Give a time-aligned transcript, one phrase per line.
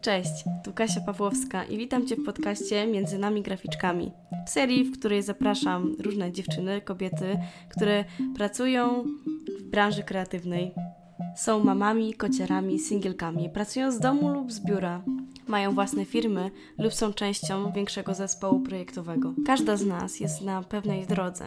[0.00, 4.12] Cześć, tu Kasia Pawłowska i witam Cię w podcaście Między nami graficzkami.
[4.46, 7.38] W serii, w której zapraszam różne dziewczyny, kobiety,
[7.68, 8.04] które
[8.34, 9.04] pracują
[9.60, 10.74] w branży kreatywnej.
[11.36, 15.02] Są mamami, kociarami, singielkami, pracują z domu lub z biura,
[15.48, 19.34] mają własne firmy lub są częścią większego zespołu projektowego.
[19.46, 21.44] Każda z nas jest na pewnej drodze,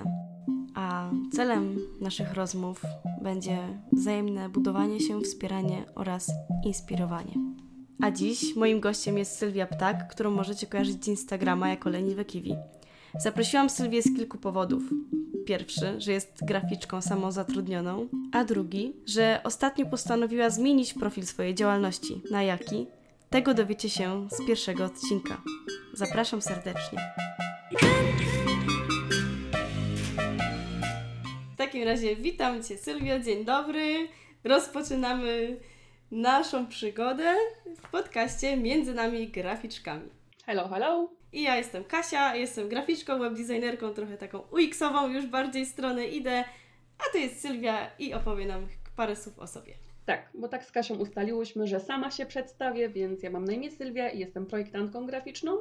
[0.76, 2.82] a celem naszych rozmów
[3.22, 3.58] będzie
[3.92, 6.32] wzajemne budowanie się, wspieranie oraz
[6.66, 7.51] inspirowanie.
[8.02, 12.56] A dziś moim gościem jest Sylwia Ptak, którą możecie kojarzyć z Instagrama jako Leniwe Kiwi.
[13.20, 14.84] Zaprosiłam Sylwię z kilku powodów.
[15.46, 22.22] Pierwszy, że jest graficzką samozatrudnioną, a drugi, że ostatnio postanowiła zmienić profil swojej działalności.
[22.32, 22.88] Na jaki?
[23.30, 25.42] Tego dowiecie się z pierwszego odcinka.
[25.94, 27.00] Zapraszam serdecznie.
[31.54, 34.08] W takim razie witam Cię Sylwio, dzień dobry.
[34.44, 35.58] Rozpoczynamy
[36.12, 37.36] naszą przygodę
[37.78, 40.10] w podcaście Między nami graficzkami.
[40.46, 41.10] Hello, hello.
[41.34, 46.44] I ja jestem Kasia, jestem graficzką, webdesignerką, trochę taką UX-ową, już bardziej stronę idę,
[47.00, 49.74] a to jest Sylwia i opowie nam parę słów o sobie.
[50.06, 53.72] Tak, bo tak z Kasią ustaliłyśmy, że sama się przedstawię, więc ja mam na imię
[53.72, 55.58] Sylwia i jestem projektantką graficzną.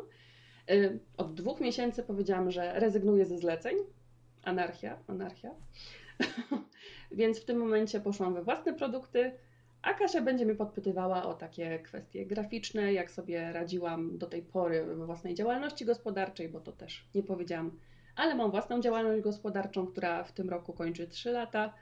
[0.70, 3.76] Y, od dwóch miesięcy powiedziałam, że rezygnuję ze zleceń.
[4.44, 5.50] Anarchia, anarchia.
[7.12, 9.32] więc w tym momencie poszłam we własne produkty,
[9.82, 14.84] a Kasia będzie mi podpytywała o takie kwestie graficzne, jak sobie radziłam do tej pory
[14.84, 17.78] we własnej działalności gospodarczej, bo to też nie powiedziałam,
[18.16, 21.74] ale mam własną działalność gospodarczą, która w tym roku kończy 3 lata.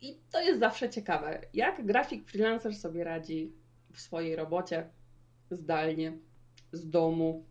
[0.00, 3.52] I to jest zawsze ciekawe, jak grafik freelancer sobie radzi
[3.92, 4.88] w swojej robocie
[5.50, 6.18] zdalnie,
[6.72, 7.44] z domu.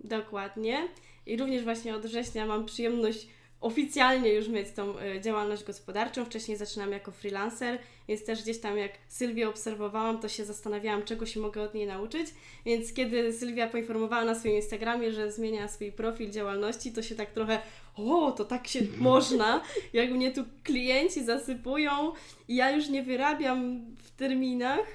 [0.00, 0.88] Dokładnie.
[1.26, 3.28] I również właśnie od września mam przyjemność
[3.60, 6.24] oficjalnie już mieć tą y, działalność gospodarczą.
[6.24, 11.26] Wcześniej zaczynam jako freelancer, więc też gdzieś tam jak Sylwię obserwowałam, to się zastanawiałam, czego
[11.26, 12.26] się mogę od niej nauczyć.
[12.64, 17.30] Więc kiedy Sylwia poinformowała na swoim Instagramie, że zmienia swój profil działalności, to się tak
[17.30, 17.58] trochę,
[17.96, 19.60] o, to tak się można,
[19.92, 22.12] jak mnie tu klienci zasypują
[22.48, 24.86] i ja już nie wyrabiam w terminach,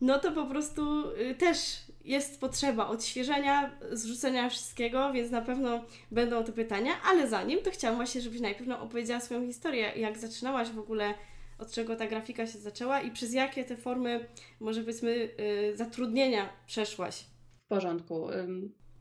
[0.00, 1.58] no to po prostu y, też
[2.04, 7.96] jest potrzeba odświeżenia, zrzucenia wszystkiego, więc na pewno będą te pytania, ale zanim to chciałam
[7.96, 11.14] właśnie, żebyś najpierw nam opowiedziała swoją historię, jak zaczynałaś w ogóle,
[11.62, 14.28] od czego ta grafika się zaczęła i przez jakie te formy,
[14.60, 17.24] może powiedzmy, yy, zatrudnienia przeszłaś.
[17.64, 18.28] W porządku.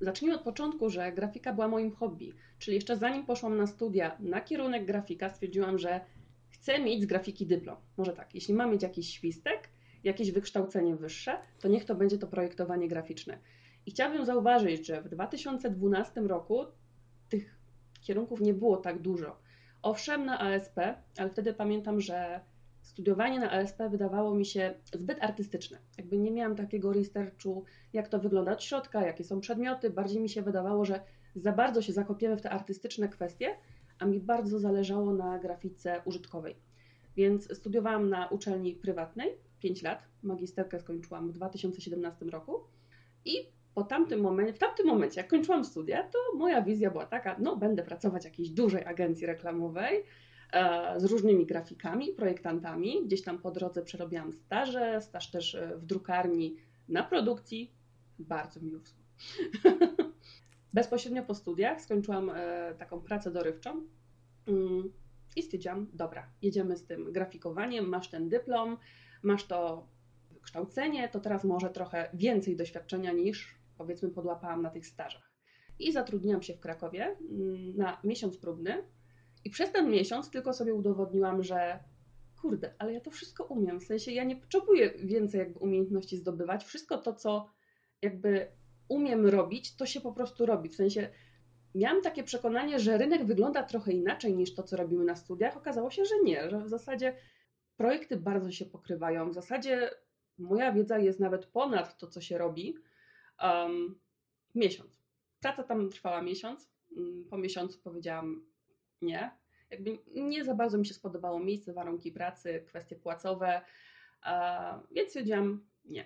[0.01, 4.41] Zacznijmy od początku, że grafika była moim hobby, czyli jeszcze zanim poszłam na studia na
[4.41, 6.01] kierunek grafika, stwierdziłam, że
[6.49, 7.77] chcę mieć z grafiki dyplom.
[7.97, 9.69] Może tak, jeśli mam mieć jakiś świstek,
[10.03, 13.39] jakieś wykształcenie wyższe, to niech to będzie to projektowanie graficzne.
[13.85, 16.65] I chciałabym zauważyć, że w 2012 roku
[17.29, 17.55] tych
[18.01, 19.37] kierunków nie było tak dużo.
[19.81, 20.77] Owszem, na ASP,
[21.17, 22.39] ale wtedy pamiętam, że
[22.81, 25.77] studiowanie na ASP wydawało mi się zbyt artystyczne.
[25.97, 29.89] Jakby nie miałam takiego researchu, jak to wygląda od środka, jakie są przedmioty.
[29.89, 31.01] Bardziej mi się wydawało, że
[31.35, 33.57] za bardzo się zakopiemy w te artystyczne kwestie,
[33.99, 36.55] a mi bardzo zależało na grafice użytkowej.
[37.15, 40.07] Więc studiowałam na uczelni prywatnej, 5 lat.
[40.23, 42.59] Magisterkę skończyłam w 2017 roku
[43.25, 43.33] i
[43.73, 47.55] po tamtym momencie, w tamtym momencie, jak kończyłam studia, to moja wizja była taka, no
[47.55, 50.03] będę pracować w jakiejś dużej agencji reklamowej e,
[50.97, 53.05] z różnymi grafikami, projektantami.
[53.05, 56.55] Gdzieś tam po drodze przerobiłam staże, staż też e, w drukarni
[56.89, 57.71] na produkcji.
[58.19, 59.05] Bardzo mi usług.
[60.73, 63.87] Bezpośrednio po studiach skończyłam e, taką pracę dorywczą
[64.47, 64.91] mm,
[65.35, 68.77] i stwierdziłam, dobra, jedziemy z tym grafikowaniem, masz ten dyplom,
[69.23, 69.87] masz to
[70.31, 75.31] wykształcenie, to teraz może trochę więcej doświadczenia niż powiedzmy podłapałam na tych stażach.
[75.79, 78.83] I zatrudniłam się w Krakowie mm, na miesiąc próbny
[79.45, 81.79] i przez ten miesiąc tylko sobie udowodniłam, że
[82.41, 83.79] kurde, ale ja to wszystko umiem.
[83.79, 86.63] W sensie ja nie potrzebuję więcej jakby umiejętności zdobywać.
[86.63, 87.49] Wszystko to, co
[88.01, 88.47] jakby
[88.87, 90.69] umiem robić, to się po prostu robi.
[90.69, 91.09] W sensie
[91.75, 95.57] miałam takie przekonanie, że rynek wygląda trochę inaczej niż to, co robimy na studiach.
[95.57, 97.15] Okazało się, że nie, że w zasadzie
[97.77, 99.29] projekty bardzo się pokrywają.
[99.29, 99.89] W zasadzie
[100.37, 102.75] moja wiedza jest nawet ponad to, co się robi.
[103.43, 103.99] Um,
[104.55, 105.01] miesiąc.
[105.39, 106.71] Praca tam trwała miesiąc.
[106.97, 108.50] Mm, po miesiącu powiedziałam
[109.01, 109.31] nie.
[109.71, 113.61] Jakby nie za bardzo mi się spodobało miejsce, warunki pracy, kwestie płacowe,
[114.91, 116.05] więc stwierdziłam nie.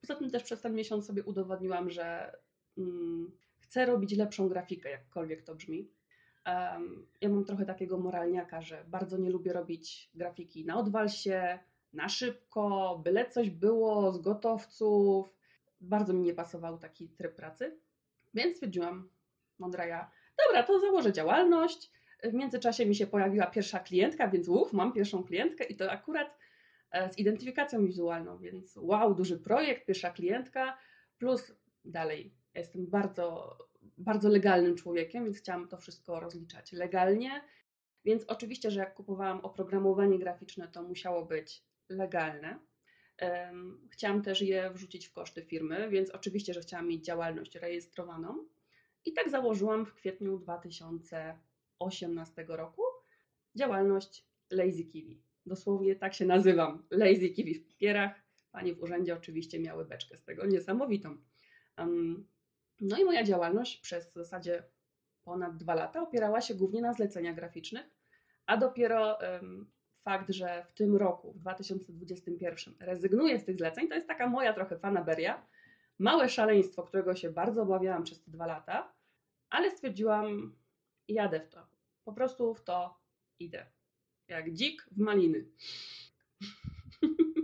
[0.00, 2.36] Poza tym też przez ten miesiąc sobie udowodniłam, że
[2.76, 5.90] um, chcę robić lepszą grafikę, jakkolwiek to brzmi.
[7.20, 11.58] Ja mam trochę takiego moralniaka, że bardzo nie lubię robić grafiki na odwalsie,
[11.92, 15.36] na szybko, byle coś było z gotowców.
[15.80, 17.78] Bardzo mi nie pasował taki tryb pracy,
[18.34, 19.08] więc stwierdziłam,
[19.58, 20.10] mądra ja,
[20.46, 21.90] dobra, to założę działalność.
[22.24, 26.38] W międzyczasie mi się pojawiła pierwsza klientka, więc uff, mam pierwszą klientkę i to akurat
[26.90, 30.78] e, z identyfikacją wizualną, więc wow, duży projekt, pierwsza klientka.
[31.18, 31.52] Plus
[31.84, 33.58] dalej, jestem bardzo,
[33.98, 37.42] bardzo legalnym człowiekiem, więc chciałam to wszystko rozliczać legalnie.
[38.04, 42.58] Więc oczywiście, że jak kupowałam oprogramowanie graficzne, to musiało być legalne.
[43.90, 48.46] Chciałam też je wrzucić w koszty firmy, więc oczywiście, że chciałam mieć działalność rejestrowaną.
[49.04, 50.38] I tak założyłam w kwietniu
[51.80, 52.82] 2018 roku
[53.54, 55.22] działalność Lazy Kiwi.
[55.46, 56.86] Dosłownie tak się nazywam.
[56.90, 58.22] Lazy Kiwi w papierach.
[58.52, 61.16] Panie w urzędzie oczywiście miały beczkę z tego niesamowitą.
[62.80, 64.62] No i moja działalność przez w zasadzie
[65.24, 67.86] ponad dwa lata opierała się głównie na zleceniach graficznych,
[68.46, 69.18] a dopiero
[70.02, 74.52] fakt, że w tym roku, w 2021, rezygnuję z tych zleceń, to jest taka moja
[74.52, 75.46] trochę fanaberia.
[75.98, 78.92] Małe szaleństwo, którego się bardzo obawiałam przez te dwa lata,
[79.50, 80.56] ale stwierdziłam,
[81.14, 81.66] jadę w to.
[82.04, 83.00] Po prostu w to
[83.38, 83.66] idę.
[84.28, 85.46] Jak dzik w maliny.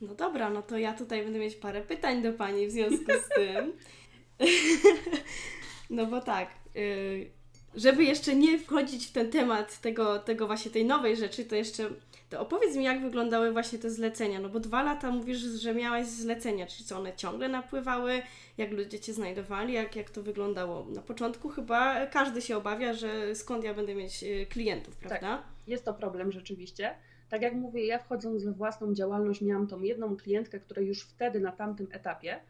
[0.00, 3.28] No dobra, no to ja tutaj będę mieć parę pytań do Pani w związku z
[3.34, 3.72] tym.
[5.90, 7.30] no bo tak, y,
[7.74, 11.88] żeby jeszcze nie wchodzić w ten temat tego, tego właśnie tej nowej rzeczy, to jeszcze
[12.32, 14.40] to opowiedz mi, jak wyglądały właśnie te zlecenia.
[14.40, 18.22] No bo dwa lata mówisz, że miałaś zlecenia, czyli co one ciągle napływały,
[18.58, 20.86] jak ludzie cię znajdowali, jak, jak to wyglądało.
[20.94, 25.20] Na początku chyba każdy się obawia, że skąd ja będę mieć y, klientów, prawda?
[25.20, 26.94] Tak, jest to problem rzeczywiście.
[27.28, 31.40] Tak jak mówię, ja wchodząc we własną działalność miałam tą jedną klientkę, która już wtedy
[31.40, 32.40] na tamtym etapie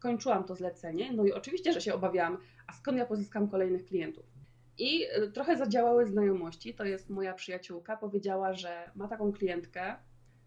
[0.00, 1.12] kończyłam to zlecenie.
[1.12, 4.24] No i oczywiście, że się obawiałam, a skąd ja pozyskam kolejnych klientów.
[4.78, 6.74] I y, trochę zadziałały znajomości.
[6.74, 9.96] To jest moja przyjaciółka, powiedziała, że ma taką klientkę,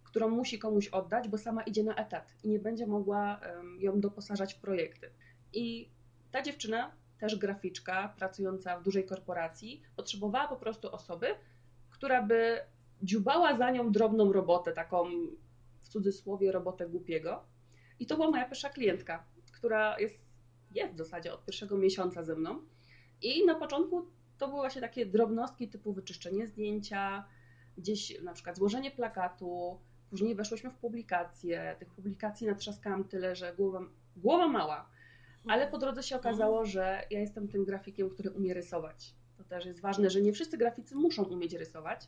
[0.04, 3.42] którą musi komuś oddać, bo sama idzie na etat i nie będzie mogła
[3.80, 5.10] ją doposażać w projekty.
[5.54, 5.90] I
[6.32, 11.28] ta dziewczyna, też graficzka, pracująca w dużej korporacji, potrzebowała po prostu osoby,
[11.90, 12.60] która by
[13.02, 15.06] dziubała za nią drobną robotę, taką
[15.82, 17.44] w cudzysłowie robotę głupiego.
[18.00, 20.20] I to była moja pierwsza klientka, która jest,
[20.72, 22.62] jest w zasadzie od pierwszego miesiąca ze mną.
[23.26, 24.06] I na początku
[24.38, 27.26] to były właśnie takie drobnostki typu wyczyszczenie zdjęcia,
[27.78, 29.80] gdzieś na przykład złożenie plakatu,
[30.10, 31.76] później weszłyśmy w publikacje.
[31.80, 33.82] Tych publikacji natrzaskałam tyle, że głowa,
[34.16, 34.90] głowa mała.
[35.48, 39.14] Ale po drodze się okazało, że ja jestem tym grafikiem, który umie rysować.
[39.38, 42.08] To też jest ważne, że nie wszyscy graficy muszą umieć rysować.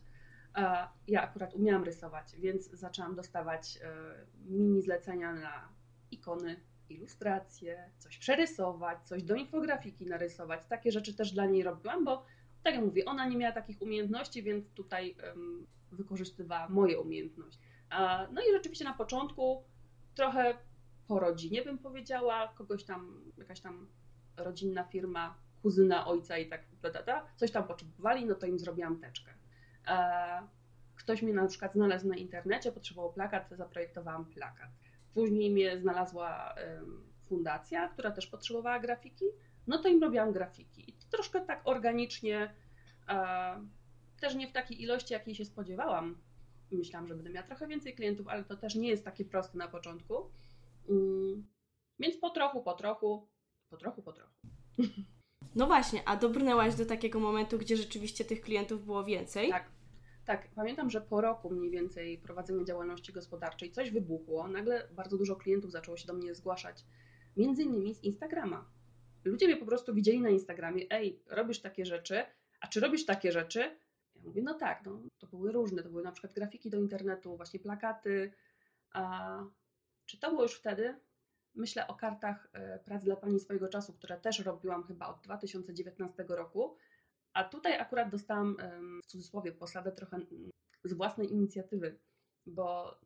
[1.07, 3.89] Ja akurat umiałam rysować, więc zaczęłam dostawać e,
[4.45, 5.69] mini zlecenia na
[6.11, 6.55] ikony,
[6.89, 10.65] ilustracje, coś przerysować, coś do infografiki narysować.
[10.65, 12.25] Takie rzeczy też dla niej robiłam, bo
[12.63, 17.61] tak jak mówię, ona nie miała takich umiejętności, więc tutaj um, wykorzystywała moje umiejętności.
[18.31, 19.63] No i rzeczywiście na początku
[20.15, 20.57] trochę
[21.07, 23.87] po rodzinie bym powiedziała, kogoś tam, jakaś tam
[24.37, 28.59] rodzinna firma, kuzyna ojca i tak, da, da, da, coś tam potrzebowali, no to im
[28.59, 29.31] zrobiłam teczkę.
[30.95, 34.69] Ktoś mnie na przykład znalazł na internecie, potrzebował plakat, zaprojektowałam plakat.
[35.17, 36.55] Później mnie znalazła
[37.29, 39.25] fundacja, która też potrzebowała grafiki,
[39.67, 40.89] no to im robiłam grafiki.
[40.89, 42.53] I troszkę tak organicznie,
[44.19, 46.17] też nie w takiej ilości, jakiej się spodziewałam.
[46.71, 49.67] Myślałam, że będę miała trochę więcej klientów, ale to też nie jest takie proste na
[49.67, 50.15] początku.
[50.89, 51.47] Mm,
[51.99, 53.27] więc po trochu, po trochu,
[53.69, 54.33] po trochu, po trochu.
[55.55, 59.49] No właśnie, a dobrnęłaś do takiego momentu, gdzie rzeczywiście tych klientów było więcej?
[59.49, 59.76] Tak.
[60.27, 64.47] Tak, pamiętam, że po roku mniej więcej prowadzenia działalności gospodarczej coś wybuchło.
[64.47, 66.85] Nagle bardzo dużo klientów zaczęło się do mnie zgłaszać,
[67.38, 68.69] między innymi z Instagrama.
[69.25, 72.23] Ludzie mnie po prostu widzieli na Instagramie, ej, robisz takie rzeczy,
[72.61, 73.59] a czy robisz takie rzeczy?
[74.16, 77.37] Ja mówię, no tak, no, to były różne, to były na przykład grafiki do internetu,
[77.37, 78.33] właśnie plakaty.
[78.94, 79.44] A
[80.06, 80.95] czy to było już wtedy?
[81.56, 86.25] Myślę o kartach e, prac dla Pani swojego czasu, które też robiłam chyba od 2019
[86.28, 86.78] roku,
[87.37, 88.57] a tutaj akurat dostałam
[89.03, 90.19] w cudzysłowie posadę trochę
[90.83, 91.99] z własnej inicjatywy,
[92.45, 92.97] bo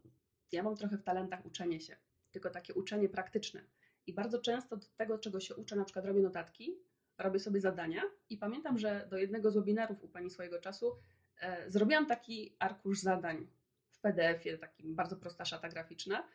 [0.51, 1.95] ja mam trochę w talentach uczenie się,
[2.31, 3.63] tylko takie uczenie praktyczne.
[4.07, 6.79] I bardzo często do tego, czego się uczę, na przykład robię notatki,
[7.17, 10.95] robię sobie zadania i pamiętam, że do jednego z webinarów u Pani swojego czasu
[11.41, 13.47] e, zrobiłam taki arkusz zadań
[13.89, 16.27] w PDF-ie, takim bardzo prosta szata graficzna.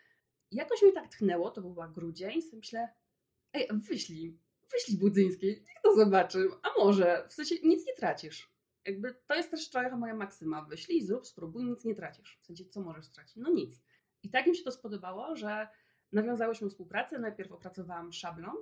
[0.50, 2.88] I jakoś mi tak tchnęło, to była grudzień, myślę,
[3.52, 4.38] ej, wyślij,
[4.72, 8.50] wyślij Budzyńskiej, niech to zobaczy, a może, w sensie nic nie tracisz.
[8.84, 12.38] Jakby to jest też trochę moja maksyma, wyślij, zrób, spróbuj, nic nie tracisz.
[12.42, 13.36] W sensie, co możesz stracić?
[13.36, 13.82] No nic.
[14.22, 15.68] I tak mi się to spodobało, że
[16.12, 18.56] nawiązałyśmy współpracę, najpierw opracowałam szablon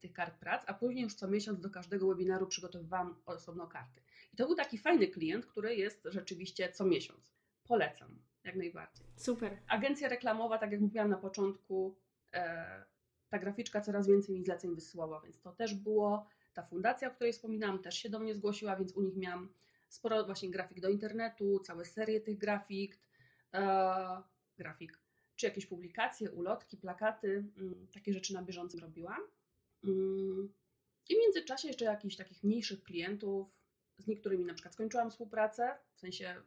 [0.00, 4.00] tych kart prac, a później już co miesiąc do każdego webinaru przygotowywałam osobno karty.
[4.32, 7.34] I to był taki fajny klient, który jest rzeczywiście co miesiąc.
[7.62, 9.06] Polecam, jak najbardziej.
[9.16, 9.58] Super.
[9.68, 11.98] Agencja reklamowa, tak jak mówiłam na początku,
[12.32, 12.84] e,
[13.30, 16.26] ta graficzka coraz więcej mi zleceń wysyłała, więc to też było.
[16.52, 19.52] Ta fundacja, o której wspominałam, też się do mnie zgłosiła, więc u nich miałam
[19.88, 22.98] sporo właśnie grafik do internetu, całe serie tych grafik,
[23.54, 24.22] e,
[24.58, 25.00] grafik,
[25.36, 29.20] czy jakieś publikacje, ulotki, plakaty, mm, takie rzeczy na bieżąco robiłam.
[29.84, 30.52] Mm,
[31.08, 33.48] I w międzyczasie jeszcze jakichś takich mniejszych klientów,
[33.98, 36.42] z niektórymi na przykład skończyłam współpracę, w sensie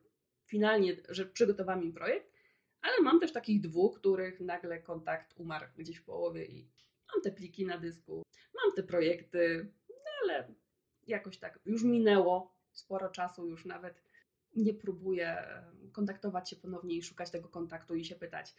[0.46, 2.34] finalnie, że przygotowałam im projekt,
[2.82, 6.70] ale mam też takich dwóch, których nagle kontakt umarł gdzieś w połowie i
[7.14, 8.24] mam te pliki na dysku,
[8.64, 10.54] mam te projekty, no ale
[11.08, 14.04] jakoś tak już minęło sporo czasu, już nawet
[14.56, 15.44] nie próbuję
[15.92, 18.56] kontaktować się ponownie i szukać tego kontaktu i się pytać.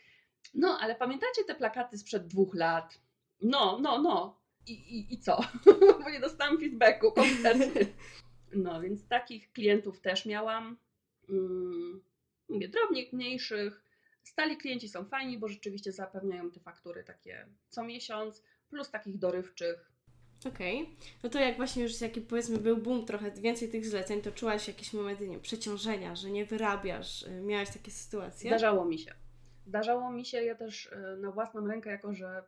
[0.55, 3.01] No, ale pamiętacie te plakaty sprzed dwóch lat?
[3.43, 4.41] No, no, no.
[4.67, 5.41] I, i, i co?
[6.05, 7.87] Bo nie dostałam feedbacku kompletnie.
[8.55, 10.77] No, więc takich klientów też miałam.
[11.29, 12.03] Mm,
[12.49, 13.84] mówię, drobnych, mniejszych.
[14.25, 19.91] Stali klienci są fajni, bo rzeczywiście zapewniają te faktury takie co miesiąc, plus takich dorywczych.
[20.49, 20.95] Okej, okay.
[21.23, 24.69] no to jak właśnie już jaki powiedzmy był boom, trochę więcej tych zleceń, to czułaś
[24.69, 28.51] jakieś momenty nie, przeciążenia, że nie wyrabiasz, y, miałaś takie sytuacje?
[28.51, 29.15] Zdarzało mi się.
[29.67, 32.45] Zdarzało mi się, ja też y, na własną rękę, jako że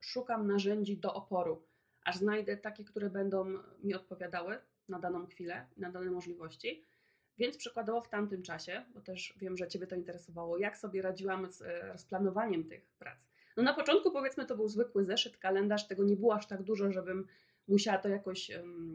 [0.00, 1.62] szukam narzędzi do oporu,
[2.04, 3.44] aż znajdę takie, które będą
[3.82, 6.84] mi odpowiadały na daną chwilę, na dane możliwości.
[7.38, 11.52] Więc przykładowo w tamtym czasie, bo też wiem, że Ciebie to interesowało, jak sobie radziłam
[11.52, 13.18] z e, rozplanowaniem tych prac.
[13.56, 16.92] No na początku powiedzmy to był zwykły zeszyt, kalendarz, tego nie było aż tak dużo,
[16.92, 17.26] żebym
[17.68, 18.50] musiała to jakoś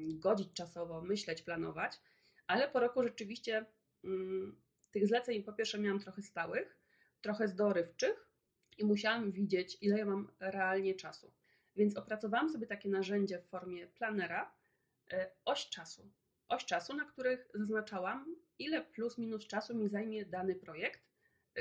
[0.09, 1.99] godzić czasowo, myśleć, planować,
[2.47, 3.65] ale po roku rzeczywiście
[4.03, 6.77] um, tych zleceń po pierwsze miałam trochę stałych,
[7.21, 8.29] trochę z dorywczych
[8.77, 11.31] i musiałam widzieć, ile ja mam realnie czasu.
[11.75, 14.51] Więc opracowałam sobie takie narzędzie w formie planera,
[15.11, 16.09] e, oś czasu
[16.49, 21.07] oś czasu, na których zaznaczałam, ile plus minus czasu mi zajmie dany projekt,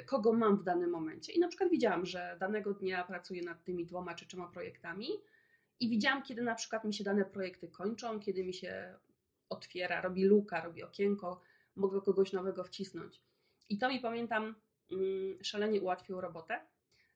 [0.07, 1.33] kogo mam w danym momencie.
[1.33, 5.09] I na przykład widziałam, że danego dnia pracuję nad tymi dwoma czy trzema projektami
[5.81, 8.99] i widziałam, kiedy na przykład mi się dane projekty kończą, kiedy mi się
[9.49, 11.41] otwiera, robi luka, robi okienko,
[11.77, 13.23] mogę kogoś nowego wcisnąć.
[13.69, 14.55] I to mi pamiętam,
[14.93, 16.61] mm, szalenie ułatwiło robotę.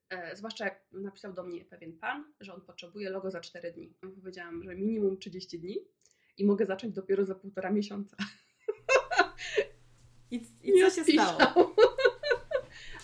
[0.09, 3.93] E, zwłaszcza jak napisał do mnie pewien pan, że on potrzebuje logo za 4 dni.
[4.19, 5.77] Powiedziałam, że minimum 30 dni
[6.37, 8.17] i mogę zacząć dopiero za półtora miesiąca.
[10.31, 11.75] I, i co się stało?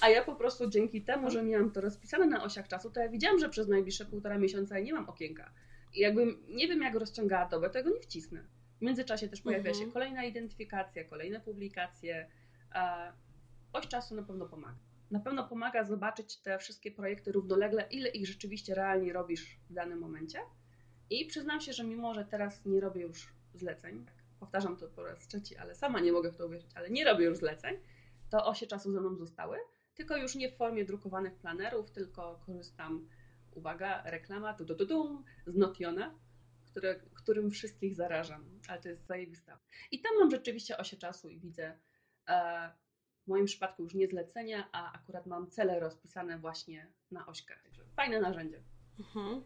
[0.02, 3.10] A ja po prostu dzięki temu, że miałam to rozpisane na osiach czasu, to ja
[3.10, 5.54] widziałam, że przez najbliższe półtora miesiąca ja nie mam okienka.
[5.94, 8.48] I jakbym nie wiem, jak rozciągała dobę, tego nie wcisnę.
[8.80, 9.86] W międzyczasie też pojawia mhm.
[9.86, 12.30] się kolejna identyfikacja, kolejne publikacje.
[13.74, 14.80] Oś czasu na pewno pomaga.
[15.12, 20.00] Na pewno pomaga zobaczyć te wszystkie projekty równolegle, ile ich rzeczywiście realnie robisz w danym
[20.00, 20.40] momencie
[21.10, 24.06] i przyznam się, że mimo, że teraz nie robię już zleceń,
[24.40, 27.26] powtarzam to po raz trzeci, ale sama nie mogę w to uwierzyć, ale nie robię
[27.26, 27.78] już zleceń,
[28.30, 29.58] to osie czasu ze mną zostały,
[29.96, 33.08] tylko już nie w formie drukowanych planerów, tylko korzystam,
[33.56, 36.16] uwaga, reklama, tu, tu, tu, tu z Notiona,
[36.66, 39.60] które, którym wszystkich zarażam, ale to jest zajebista.
[39.92, 41.78] I tam mam rzeczywiście osie czasu i widzę
[42.28, 42.72] e,
[43.24, 47.56] w moim przypadku już nie zlecenia, a akurat mam cele rozpisane właśnie na ośkę.
[47.96, 48.62] Fajne narzędzie.
[49.00, 49.44] Mhm.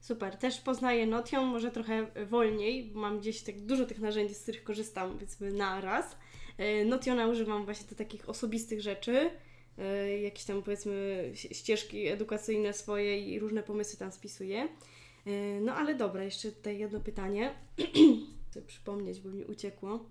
[0.00, 4.42] Super, też poznaję Notion, może trochę wolniej, bo mam gdzieś tak dużo tych narzędzi, z
[4.42, 6.16] których korzystam powiedzmy na raz.
[6.58, 9.30] E, Notiona używam właśnie do takich osobistych rzeczy,
[9.78, 14.68] e, jakieś tam powiedzmy ścieżki edukacyjne swoje i różne pomysły tam spisuję.
[15.26, 17.54] E, no ale dobra, jeszcze tutaj jedno pytanie.
[18.50, 20.06] Chcę przypomnieć, bo mi uciekło.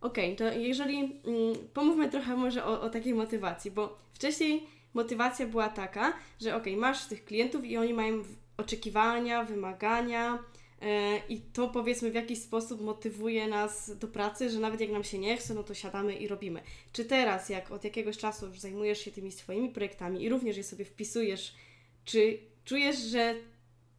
[0.00, 5.46] Okej, okay, to jeżeli mm, pomówmy trochę może o, o takiej motywacji, bo wcześniej motywacja
[5.46, 8.22] była taka, że ok, masz tych klientów i oni mają
[8.56, 10.38] oczekiwania, wymagania.
[10.82, 15.04] E, I to powiedzmy w jakiś sposób motywuje nas do pracy, że nawet jak nam
[15.04, 16.62] się nie chce, no to siadamy i robimy.
[16.92, 20.64] Czy teraz, jak od jakiegoś czasu już zajmujesz się tymi swoimi projektami i również je
[20.64, 21.54] sobie wpisujesz,
[22.04, 23.34] czy czujesz, że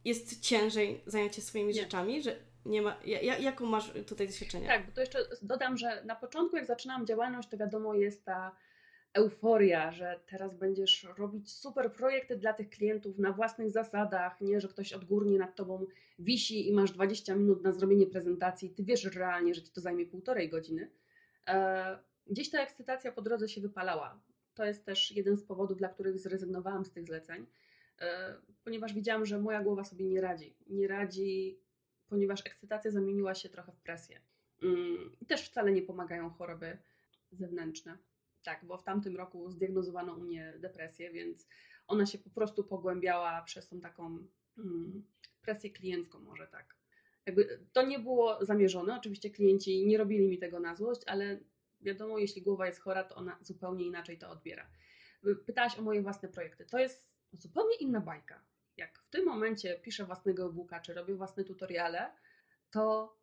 [0.04, 1.82] jest ciężej zająć się swoimi nie.
[1.82, 4.66] rzeczami, że nie ma, ja, jaką masz tutaj doświadczenie?
[4.66, 8.56] Tak, bo to jeszcze dodam, że na początku jak zaczynałam działalność, to wiadomo jest ta
[9.14, 14.68] euforia, że teraz będziesz robić super projekty dla tych klientów na własnych zasadach, nie, że
[14.68, 15.86] ktoś odgórnie nad tobą
[16.18, 20.06] wisi i masz 20 minut na zrobienie prezentacji, ty wiesz realnie, że ci to zajmie
[20.06, 20.90] półtorej godziny.
[21.48, 24.20] E, gdzieś ta ekscytacja po drodze się wypalała.
[24.54, 27.46] To jest też jeden z powodów, dla których zrezygnowałam z tych zleceń,
[28.00, 30.56] e, ponieważ widziałam, że moja głowa sobie nie radzi.
[30.66, 31.58] Nie radzi,
[32.08, 34.20] ponieważ ekscytacja zamieniła się trochę w presję.
[34.62, 36.78] Mm, I też wcale nie pomagają choroby
[37.32, 37.98] zewnętrzne.
[38.44, 41.48] Tak, bo w tamtym roku zdiagnozowano u mnie depresję, więc
[41.86, 44.26] ona się po prostu pogłębiała przez tą taką
[44.58, 45.04] mm,
[45.42, 46.76] presję kliencką, może tak.
[47.26, 48.96] Jakby to nie było zamierzone.
[48.96, 51.40] Oczywiście klienci nie robili mi tego na złość, ale
[51.80, 54.70] wiadomo, jeśli głowa jest chora, to ona zupełnie inaczej to odbiera.
[55.46, 56.66] Pytałaś o moje własne projekty.
[56.66, 58.44] To jest zupełnie inna bajka.
[58.76, 62.12] Jak w tym momencie piszę własnego e-booka, czy robię własne tutoriale,
[62.70, 63.16] to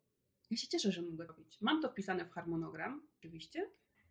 [0.50, 1.58] ja się cieszę, że mogę robić.
[1.60, 3.70] Mam to wpisane w harmonogram, oczywiście,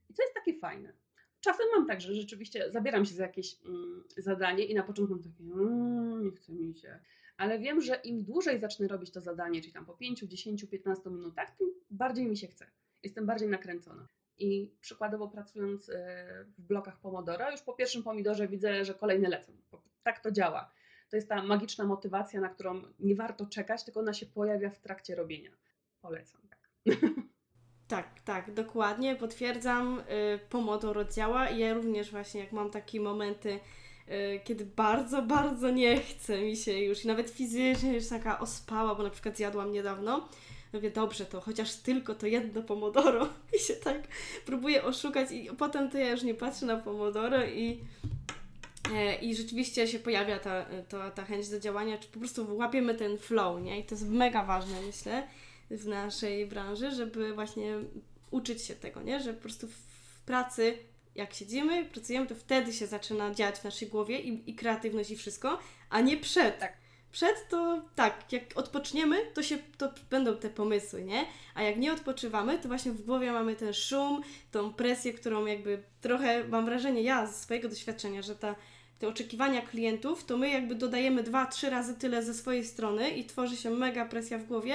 [0.09, 0.93] i co jest takie fajne?
[1.41, 5.24] Czasem mam tak, że rzeczywiście zabieram się za jakieś mm, zadanie i na początku mam
[5.24, 7.00] takie, mmm, nie chce mi się.
[7.38, 11.10] Ale wiem, że im dłużej zacznę robić to zadanie, czyli tam po 5, 10, 15
[11.10, 12.67] minutach, tym bardziej mi się chce.
[13.03, 14.07] Jestem bardziej nakręcona.
[14.38, 19.51] I przykładowo pracując e, w blokach Pomodoro, już po pierwszym pomidorze widzę, że kolejne lecą.
[20.03, 20.71] Tak to działa.
[21.10, 24.79] To jest ta magiczna motywacja, na którą nie warto czekać, tylko ona się pojawia w
[24.79, 25.51] trakcie robienia.
[26.01, 26.69] Polecam, tak.
[27.91, 30.00] Tak, tak, dokładnie, potwierdzam.
[30.00, 33.60] Y, Pomodoro działa i ja również właśnie jak mam takie momenty,
[34.10, 38.95] y, kiedy bardzo, bardzo nie chce mi się już i nawet fizycznie już taka ospała,
[38.95, 40.27] bo na przykład zjadłam niedawno,
[40.74, 44.01] mówię, dobrze, to chociaż tylko to jedno pomodoro i się tak
[44.45, 47.79] próbuję oszukać i potem to ja już nie patrzę na pomodoro i
[48.93, 52.95] e, i rzeczywiście się pojawia ta, ta, ta chęć do działania, czy po prostu łapiemy
[52.95, 53.79] ten flow, nie?
[53.79, 55.27] I to jest mega ważne, myślę
[55.77, 57.77] w naszej branży, żeby właśnie
[58.31, 59.19] uczyć się tego, nie?
[59.19, 60.77] Że po prostu w pracy,
[61.15, 65.17] jak siedzimy, pracujemy, to wtedy się zaczyna dziać w naszej głowie i, i kreatywność i
[65.17, 65.59] wszystko,
[65.89, 66.59] a nie przed.
[66.59, 66.81] Tak.
[67.11, 71.25] Przed to tak, jak odpoczniemy, to się to będą te pomysły, nie?
[71.55, 75.83] A jak nie odpoczywamy, to właśnie w głowie mamy ten szum, tą presję, którą jakby
[76.01, 78.55] trochę mam wrażenie ja ze swojego doświadczenia, że ta
[78.99, 83.25] te oczekiwania klientów, to my jakby dodajemy dwa, trzy razy tyle ze swojej strony i
[83.25, 84.73] tworzy się mega presja w głowie,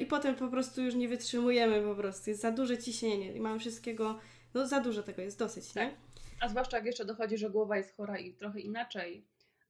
[0.00, 2.30] i potem po prostu już nie wytrzymujemy po prostu.
[2.30, 4.18] Jest za duże ciśnienie i mamy wszystkiego,
[4.54, 5.88] no za dużo tego jest dosyć, tak?
[5.88, 5.96] nie?
[6.40, 9.26] A zwłaszcza jak jeszcze dochodzi, że głowa jest chora i trochę inaczej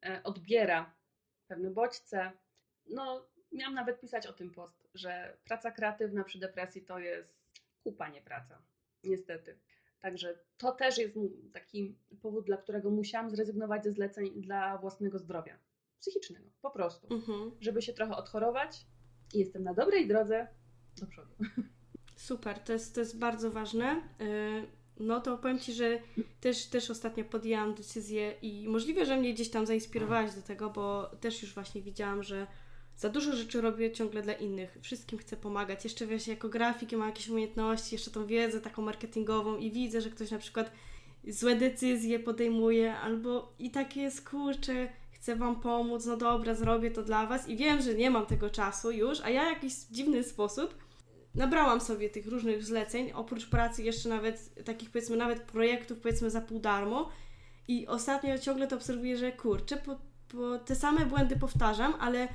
[0.06, 0.94] e, odbiera
[1.46, 2.32] pewne bodźce.
[2.86, 7.38] No, miałam nawet pisać o tym post, że praca kreatywna przy depresji to jest
[7.82, 8.62] kupa, nie praca.
[9.04, 9.58] Niestety.
[10.00, 11.14] Także to też jest
[11.52, 15.58] taki powód, dla którego musiałam zrezygnować ze zleceń dla własnego zdrowia
[16.00, 17.14] psychicznego, po prostu.
[17.14, 17.50] Mhm.
[17.60, 18.86] Żeby się trochę odchorować,
[19.34, 20.48] i jestem na dobrej drodze
[21.00, 21.34] do przodu.
[22.16, 23.96] Super, to jest, to jest bardzo ważne.
[24.20, 25.98] Y, no to powiem Ci, że
[26.40, 31.10] też, też ostatnio podjęłam decyzję i możliwe, że mnie gdzieś tam zainspirowałaś do tego, bo
[31.20, 32.46] też już właśnie widziałam, że
[32.96, 34.78] za dużo rzeczy robię ciągle dla innych.
[34.80, 35.84] Wszystkim chcę pomagać.
[35.84, 40.10] Jeszcze wiesz, jako grafik mam jakieś umiejętności, jeszcze tą wiedzę taką marketingową i widzę, że
[40.10, 40.72] ktoś na przykład
[41.28, 44.88] złe decyzje podejmuje albo i takie jest, kurczę,
[45.20, 48.50] chcę Wam pomóc, no dobra, zrobię to dla Was i wiem, że nie mam tego
[48.50, 50.74] czasu już, a ja w jakiś dziwny sposób
[51.34, 56.40] nabrałam sobie tych różnych zleceń, oprócz pracy jeszcze nawet takich powiedzmy nawet projektów powiedzmy za
[56.40, 57.08] pół darmo
[57.68, 59.96] i ostatnio ciągle to obserwuję, że kurczę, po,
[60.28, 62.28] po te same błędy powtarzam, ale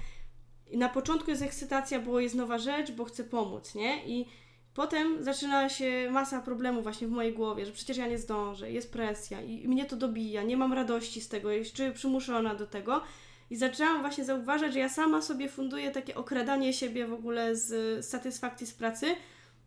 [0.73, 4.05] na początku jest ekscytacja, bo jest nowa rzecz, bo chcę pomóc, nie?
[4.05, 4.25] I
[4.73, 8.91] Potem zaczyna się masa problemów właśnie w mojej głowie, że przecież ja nie zdążę, jest
[8.91, 13.01] presja i mnie to dobija, nie mam radości z tego, jeszcze przymuszona do tego.
[13.49, 18.05] I zaczęłam właśnie zauważać, że ja sama sobie funduję takie okradanie siebie w ogóle z
[18.05, 19.15] satysfakcji z pracy.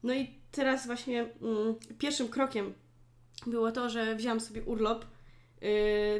[0.02, 2.74] No i teraz właśnie mm, pierwszym krokiem
[3.46, 5.04] było to, że wzięłam sobie urlop
[5.60, 5.68] yy,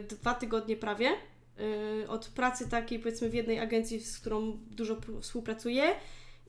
[0.08, 1.10] dwa tygodnie prawie
[1.58, 5.94] yy, od pracy takiej powiedzmy w jednej agencji, z którą dużo współpracuję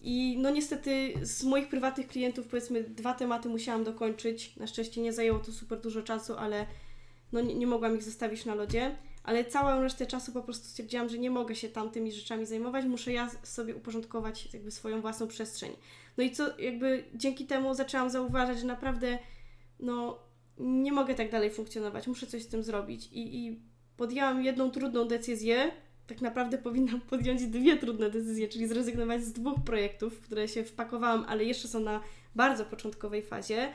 [0.02, 4.56] i no niestety z moich prywatnych klientów powiedzmy dwa tematy musiałam dokończyć.
[4.56, 6.66] Na szczęście nie zajęło to super dużo czasu, ale
[7.32, 8.96] no nie, nie mogłam ich zostawić na lodzie.
[9.24, 13.14] Ale całą resztę czasu po prostu stwierdziłam, że nie mogę się tamtymi rzeczami zajmować, muszę
[13.14, 15.72] ja sobie uporządkować jakby swoją własną przestrzeń.
[16.18, 19.20] No i co jakby dzięki temu zaczęłam zauważać, że naprawdę
[19.80, 20.20] no
[20.58, 23.08] nie mogę tak dalej funkcjonować, muszę coś z tym zrobić.
[23.12, 23.62] I, i
[23.98, 25.72] podjęłam jedną trudną decyzję,
[26.08, 30.64] tak naprawdę powinnam podjąć dwie trudne decyzje, czyli zrezygnować z dwóch projektów, w które się
[30.64, 32.02] wpakowałam, ale jeszcze są na
[32.36, 33.74] bardzo początkowej fazie.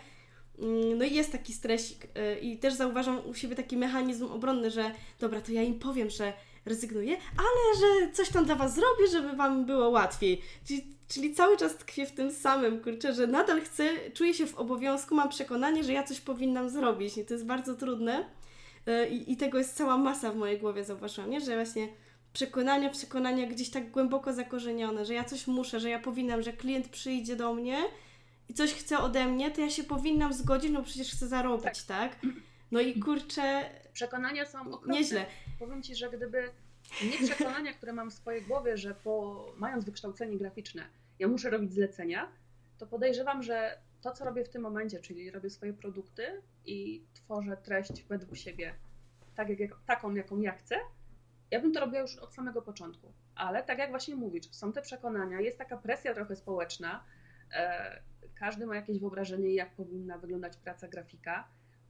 [0.59, 4.71] Mm, no i jest taki stresik y, i też zauważam u siebie taki mechanizm obronny,
[4.71, 4.91] że
[5.21, 6.33] dobra, to ja im powiem, że
[6.65, 10.41] rezygnuję, ale że coś tam dla Was zrobię, żeby Wam było łatwiej.
[10.67, 14.55] Czyli, czyli cały czas tkwię w tym samym, kurczę, że nadal chcę, czuję się w
[14.55, 18.25] obowiązku, mam przekonanie, że ja coś powinnam zrobić i to jest bardzo trudne.
[18.89, 21.41] Y, I, i tego jest cała masa w mojej głowie, zauważyłam, nie?
[21.41, 21.89] że właśnie
[22.33, 26.89] przekonania, przekonania gdzieś tak głęboko zakorzenione, że ja coś muszę, że ja powinnam, że klient
[26.89, 27.79] przyjdzie do mnie
[28.49, 31.85] i coś chce ode mnie, to ja się powinnam zgodzić, no przecież chcę zarobić, tak?
[31.87, 32.17] tak?
[32.71, 33.71] No i kurczę...
[33.93, 34.95] Przekonania są okropne.
[34.95, 35.27] Nieźle.
[35.59, 36.51] Powiem Ci, że gdyby
[37.05, 40.83] nie przekonania, które mam w swojej głowie, że po, mając wykształcenie graficzne,
[41.19, 42.33] ja muszę robić zlecenia,
[42.79, 47.57] to podejrzewam, że to, co robię w tym momencie, czyli robię swoje produkty i tworzę
[47.57, 48.75] treść według siebie,
[49.35, 50.77] tak jak, taką, jaką ja chcę,
[51.53, 54.83] ja bym to robiła już od samego początku, ale tak jak właśnie mówisz, są te
[54.83, 57.05] przekonania, jest taka presja trochę społeczna,
[57.53, 58.03] e,
[58.35, 61.49] każdy ma jakieś wyobrażenie, jak powinna wyglądać praca grafika.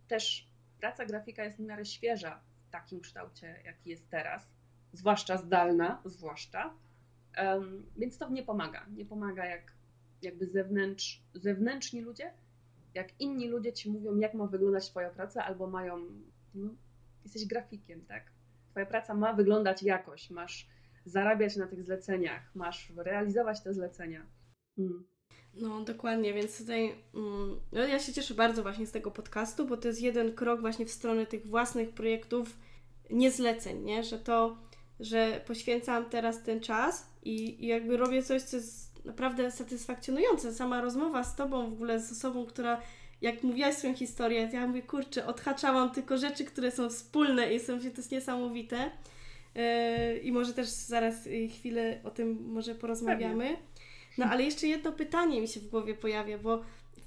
[0.09, 0.49] Też
[0.81, 4.49] praca grafika jest w miarę świeża w takim kształcie, jaki jest teraz,
[4.93, 6.75] zwłaszcza zdalna, zwłaszcza.
[7.97, 8.87] Więc to nie pomaga.
[8.97, 9.73] Nie pomaga jak
[10.23, 12.33] jakby zewnętrz, zewnętrzni ludzie
[12.95, 15.99] Jak inni ludzie ci mówią, jak ma wyglądać Twoja praca, albo mają,
[16.55, 16.71] no,
[17.25, 18.32] jesteś grafikiem, tak?
[18.73, 20.69] Twoja praca ma wyglądać jakoś, masz
[21.05, 24.27] zarabiać na tych zleceniach, masz realizować te zlecenia.
[24.79, 25.05] Mm.
[25.55, 29.77] No, dokładnie, więc tutaj mm, no ja się cieszę bardzo właśnie z tego podcastu, bo
[29.77, 32.57] to jest jeden krok właśnie w stronę tych własnych projektów,
[33.11, 34.05] nie zleceń, nie?
[34.05, 34.59] Że to,
[35.01, 40.53] że poświęcam teraz ten czas i, i jakby robię coś, co jest naprawdę satysfakcjonujące.
[40.53, 42.81] Sama rozmowa z Tobą w ogóle, z osobą, która
[43.23, 47.79] jak mówiłaś swoją historię, ja mówię, kurczę, odhaczałam tylko rzeczy, które są wspólne i są,
[47.79, 48.91] to jest niesamowite.
[49.55, 53.57] Yy, I może też zaraz chwilę o tym może porozmawiamy.
[54.19, 56.63] No ale jeszcze jedno pytanie mi się w głowie pojawia, bo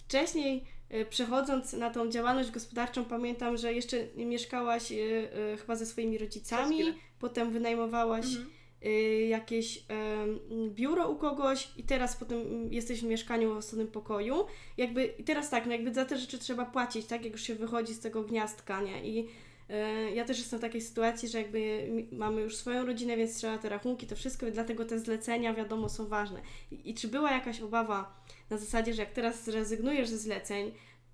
[0.06, 4.98] wcześniej e, przechodząc na tą działalność gospodarczą, pamiętam, że jeszcze mieszkałaś e,
[5.58, 6.80] chyba ze swoimi rodzicami,
[7.20, 8.55] potem wynajmowałaś mhm.
[9.28, 9.86] Jakieś
[10.70, 14.46] biuro u kogoś i teraz potem jesteś w mieszkaniu w osobnym pokoju.
[14.78, 17.56] Jakby, I teraz tak, no jakby za te rzeczy trzeba płacić, tak, jak już się
[17.56, 19.06] wychodzi z tego gniazdka, nie?
[19.10, 19.28] I
[19.70, 23.58] E, ja też jestem w takiej sytuacji, że jakby mamy już swoją rodzinę, więc trzeba
[23.58, 26.42] te rachunki, to wszystko, dlatego te zlecenia, wiadomo, są ważne.
[26.72, 30.72] I, I, czy była jakaś obawa na zasadzie, że jak teraz zrezygnujesz ze zleceń,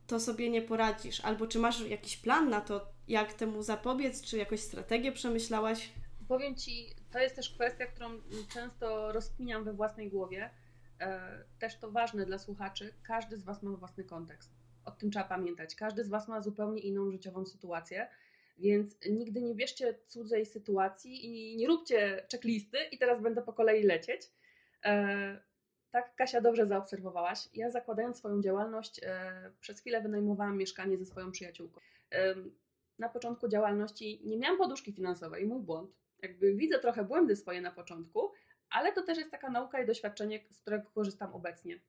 [0.08, 1.20] to sobie nie poradzisz?
[1.20, 5.90] Albo czy masz jakiś plan na to, jak temu zapobiec, czy jakąś strategię przemyślałaś?
[6.28, 8.10] Powiem Ci, to jest też kwestia, którą
[8.54, 10.50] często rozkminiam we własnej głowie.
[11.00, 12.94] E, też to ważne dla słuchaczy.
[13.04, 14.52] Każdy z Was ma własny kontekst.
[14.86, 15.76] O tym trzeba pamiętać.
[15.76, 18.08] Każdy z Was ma zupełnie inną życiową sytuację
[18.62, 23.84] więc nigdy nie bierzcie cudzej sytuacji i nie róbcie checklisty i teraz będę po kolei
[23.84, 24.22] lecieć.
[24.86, 25.42] E,
[25.92, 27.50] tak, Kasia, dobrze zaobserwowałaś.
[27.54, 31.82] Ja zakładając swoją działalność, e, przez chwilę wynajmowałam mieszkanie ze swoją przyjaciółką.
[33.00, 35.92] Na początku działalności nie miałam poduszki finansowej, mój błąd.
[36.22, 38.32] Jakby widzę trochę błędy swoje na początku,
[38.70, 41.80] ale to też jest taka nauka i doświadczenie, z którego korzystam obecnie.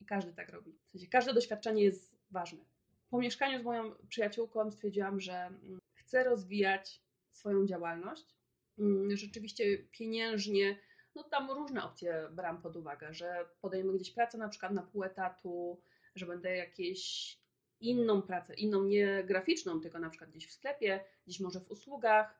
[0.00, 0.72] I każdy tak robi.
[0.88, 2.64] W sensie każde doświadczenie jest ważne.
[3.10, 8.34] Po mieszkaniu z moją przyjaciółką stwierdziłam, że mm, chce rozwijać swoją działalność.
[8.78, 10.78] Mm, rzeczywiście pieniężnie,
[11.14, 15.04] no tam różne opcje brałam pod uwagę, że podejmę gdzieś pracę na przykład na pół
[15.04, 15.80] etatu,
[16.14, 17.36] że będę jakieś
[17.80, 22.39] inną pracę, inną nie graficzną, tylko na przykład gdzieś w sklepie, gdzieś może w usługach,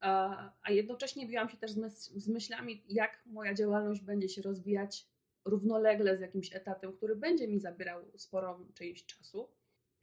[0.00, 5.06] a jednocześnie biłam się też z myślami, jak moja działalność będzie się rozwijać
[5.44, 9.48] równolegle z jakimś etatem, który będzie mi zabierał sporą część czasu.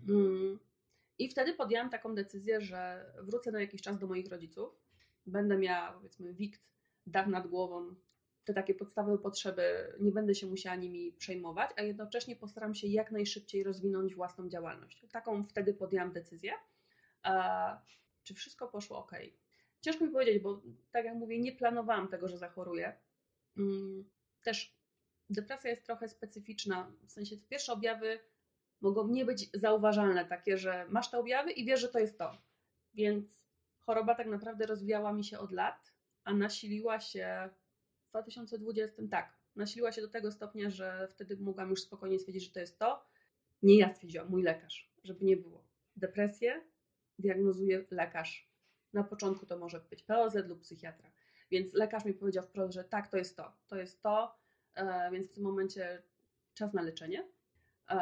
[0.10, 0.60] Mm.
[1.20, 4.70] I wtedy podjęłam taką decyzję, że wrócę na jakiś czas do moich rodziców.
[5.26, 6.62] Będę miała, powiedzmy, wikt,
[7.06, 7.96] dach nad głową,
[8.46, 13.12] te takie podstawowe potrzeby, nie będę się musiała nimi przejmować, a jednocześnie postaram się jak
[13.12, 15.06] najszybciej rozwinąć własną działalność.
[15.12, 16.54] Taką wtedy podjęłam decyzję.
[18.24, 19.12] Czy wszystko poszło ok?
[19.82, 20.62] Ciężko mi powiedzieć, bo
[20.92, 22.94] tak jak mówię, nie planowałam tego, że zachoruję.
[23.58, 24.10] Mm,
[24.44, 24.78] też
[25.30, 28.20] depresja jest trochę specyficzna, w sensie te pierwsze objawy
[28.82, 32.38] mogą nie być zauważalne, takie, że masz te objawy i wiesz, że to jest to.
[32.94, 33.26] Więc
[33.80, 37.50] choroba tak naprawdę rozwijała mi się od lat, a nasiliła się
[38.06, 42.52] w 2020, tak, nasiliła się do tego stopnia, że wtedy mogłam już spokojnie stwierdzić, że
[42.52, 43.06] to jest to.
[43.62, 45.63] Nie ja stwierdziłam, mój lekarz, żeby nie było.
[45.96, 46.62] Depresję
[47.20, 48.47] diagnozuje lekarz.
[48.98, 51.12] Na początku to może być POZ lub psychiatra.
[51.52, 54.36] Więc lekarz mi powiedział wprost, że tak, to jest to, to jest to,
[54.76, 56.04] e, więc w tym momencie
[56.54, 57.28] czas na leczenie.
[57.90, 57.98] E,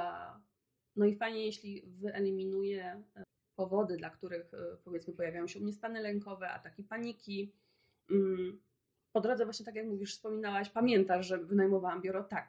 [0.96, 3.24] no i fajnie, jeśli wyeliminuje e,
[3.56, 4.52] powody, dla których
[4.84, 7.54] powiedzmy pojawiają się u mnie stany lękowe, ataki paniki.
[8.12, 8.62] Mm,
[9.12, 12.24] po drodze właśnie tak jak mówisz, wspominałaś, pamiętasz, że wynajmowałam biuro?
[12.24, 12.48] Tak.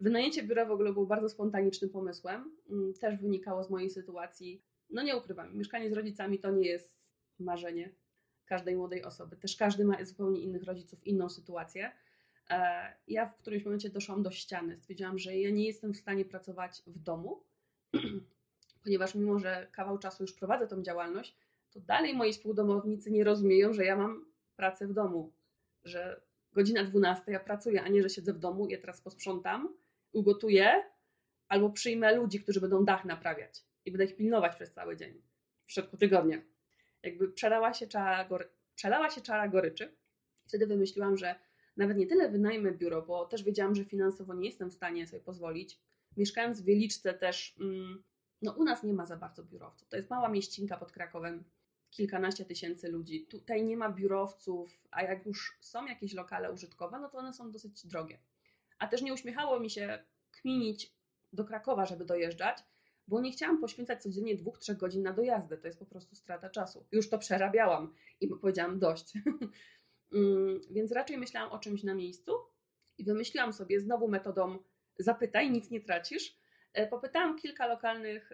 [0.00, 2.56] Wynajęcie biura w ogóle było bardzo spontanicznym pomysłem.
[2.70, 4.62] Mm, też wynikało z mojej sytuacji.
[4.90, 7.01] No nie ukrywam, mieszkanie z rodzicami to nie jest
[7.42, 7.90] marzenie
[8.46, 9.36] każdej młodej osoby.
[9.36, 11.92] Też każdy ma zupełnie innych rodziców, inną sytuację.
[12.50, 14.76] E, ja w którymś momencie doszłam do ściany.
[14.76, 17.44] Stwierdziłam, że ja nie jestem w stanie pracować w domu,
[18.84, 21.36] ponieważ mimo, że kawał czasu już prowadzę tą działalność,
[21.70, 24.26] to dalej moi współdomownicy nie rozumieją, że ja mam
[24.56, 25.32] pracę w domu,
[25.84, 26.20] że
[26.52, 29.76] godzina 12 ja pracuję, a nie, że siedzę w domu, ja teraz posprzątam,
[30.12, 30.84] ugotuję
[31.48, 35.22] albo przyjmę ludzi, którzy będą dach naprawiać i będę ich pilnować przez cały dzień
[35.66, 36.51] w środku tygodnia.
[37.02, 38.28] Jakby przelała się czara,
[38.74, 39.96] przelała się czara goryczy.
[40.48, 41.34] Wtedy wymyśliłam, że
[41.76, 45.22] nawet nie tyle wynajmę biuro, bo też wiedziałam, że finansowo nie jestem w stanie sobie
[45.22, 45.80] pozwolić,
[46.16, 48.02] Mieszkając w Wieliczce też, mm,
[48.42, 49.88] no u nas nie ma za bardzo biurowców.
[49.88, 51.44] To jest mała mieścinka pod Krakowem,
[51.90, 53.26] kilkanaście tysięcy ludzi.
[53.26, 57.50] Tutaj nie ma biurowców, a jak już są jakieś lokale użytkowe, no to one są
[57.50, 58.18] dosyć drogie.
[58.78, 60.92] A też nie uśmiechało mi się kminić
[61.32, 62.58] do Krakowa, żeby dojeżdżać,
[63.08, 65.58] bo nie chciałam poświęcać codziennie dwóch, trzech godzin na dojazdę.
[65.58, 66.86] To jest po prostu strata czasu.
[66.92, 69.12] Już to przerabiałam i powiedziałam dość.
[70.14, 72.32] Mm, więc raczej myślałam o czymś na miejscu
[72.98, 74.58] i wymyśliłam sobie znowu metodą
[74.98, 76.36] zapytaj, nic nie tracisz.
[76.90, 78.32] popytałam kilka lokalnych,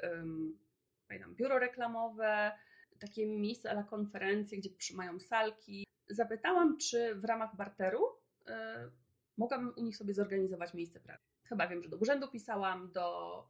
[1.09, 2.52] pamiętam, biuro reklamowe,
[2.98, 5.87] takie miejsca ala konferencje, gdzie mają salki.
[6.09, 8.52] Zapytałam, czy w ramach barteru y,
[9.37, 11.24] mogłabym u nich sobie zorganizować miejsce pracy.
[11.44, 13.48] Chyba wiem, że do urzędu pisałam, do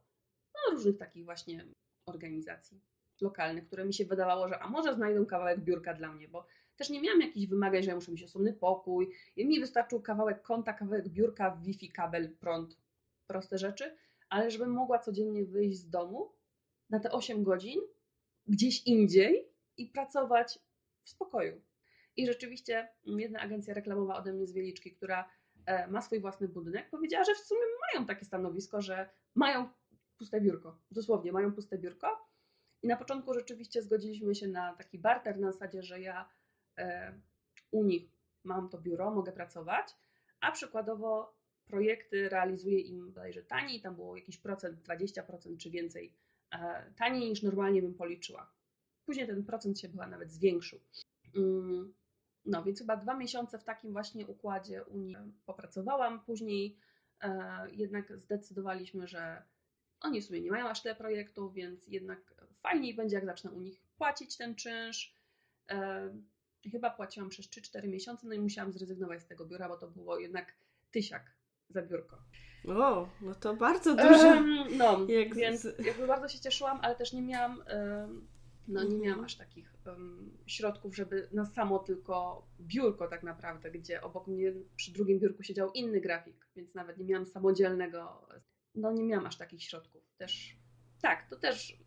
[0.67, 1.65] no, różnych takich właśnie
[2.05, 2.81] organizacji
[3.21, 6.45] lokalnych, które mi się wydawało, że a może znajdą kawałek biurka dla mnie, bo
[6.75, 9.09] też nie miałam jakichś wymagań, że ja muszę mieć osobny pokój.
[9.35, 12.77] I mi wystarczył kawałek konta, kawałek biurka, Wi-Fi, kabel, prąd,
[13.27, 13.97] proste rzeczy,
[14.29, 16.31] ale żebym mogła codziennie wyjść z domu
[16.89, 17.81] na te 8 godzin
[18.47, 20.59] gdzieś indziej i pracować
[21.03, 21.61] w spokoju.
[22.15, 25.29] I rzeczywiście jedna agencja reklamowa ode mnie z Wieliczki, która
[25.65, 27.61] e, ma swój własny budynek, powiedziała, że w sumie
[27.93, 29.69] mają takie stanowisko, że mają
[30.19, 30.77] puste biurko.
[30.91, 32.29] Dosłownie mają puste biurko.
[32.83, 36.29] I na początku rzeczywiście zgodziliśmy się na taki barter na zasadzie, że ja
[36.77, 37.13] e,
[37.71, 38.11] u nich
[38.43, 39.95] mam to biuro, mogę pracować,
[40.41, 46.13] a przykładowo projekty realizuję im bodajże taniej, tam było jakiś procent, 20% czy więcej
[46.51, 48.51] e, taniej niż normalnie bym policzyła.
[49.05, 50.79] Później ten procent się chyba nawet zwiększył.
[51.35, 51.93] Mm,
[52.45, 56.19] no więc chyba dwa miesiące w takim właśnie układzie Unii popracowałam.
[56.25, 56.77] Później
[57.21, 57.31] e,
[57.71, 59.43] jednak zdecydowaliśmy, że
[60.01, 63.59] oni w sumie nie mają aż tyle projektów, więc jednak fajniej będzie, jak zacznę u
[63.59, 65.13] nich płacić ten czynsz.
[66.71, 70.19] Chyba płaciłam przez 3-4 miesiące, no i musiałam zrezygnować z tego biura, bo to było
[70.19, 70.55] jednak
[70.91, 71.35] tysiak
[71.69, 72.17] za biurko.
[72.67, 74.27] O, no to bardzo dużo.
[74.27, 77.63] Um, no, jak więc jakby bardzo się cieszyłam, ale też nie miałam,
[78.67, 79.01] no nie mhm.
[79.01, 84.53] miałam aż takich um, środków, żeby na samo tylko biurko tak naprawdę, gdzie obok mnie
[84.75, 88.27] przy drugim biurku siedział inny grafik, więc nawet nie miałam samodzielnego,
[88.75, 90.13] no nie miałam aż takich środków.
[90.17, 90.57] Też,
[91.01, 91.77] tak, to też,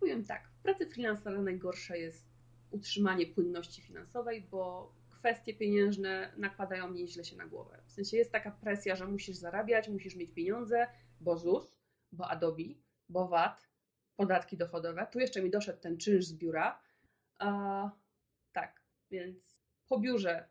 [0.00, 2.28] powiem tak, w pracy freelancera najgorsze jest
[2.70, 7.82] utrzymanie płynności finansowej, bo kwestie pieniężne nakładają nieźle się na głowę.
[7.86, 10.86] W sensie jest taka presja, że musisz zarabiać, musisz mieć pieniądze,
[11.20, 11.76] bo ZUS,
[12.12, 12.62] bo Adobe,
[13.08, 13.68] bo VAT,
[14.16, 15.06] podatki dochodowe.
[15.12, 16.82] Tu jeszcze mi doszedł ten czynsz z biura.
[17.38, 17.90] A,
[18.52, 20.48] tak, więc po biurze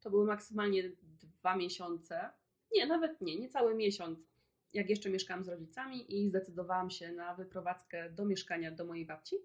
[0.00, 0.82] to były maksymalnie
[1.22, 2.30] dwa miesiące.
[2.72, 4.35] Nie, nawet nie, niecały miesiąc,
[4.76, 9.36] jak jeszcze mieszkałam z rodzicami i zdecydowałam się na wyprowadzkę do mieszkania do mojej babci.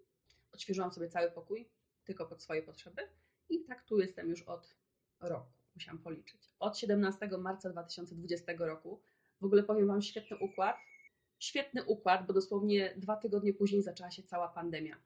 [0.52, 1.70] Odświeżyłam sobie cały pokój,
[2.04, 3.02] tylko pod swoje potrzeby.
[3.50, 4.76] I tak tu jestem już od
[5.20, 6.50] roku, musiałam policzyć.
[6.60, 9.02] Od 17 marca 2020 roku.
[9.42, 10.76] W ogóle powiem Wam świetny układ.
[11.40, 14.98] Świetny układ, bo dosłownie dwa tygodnie później zaczęła się cała pandemia.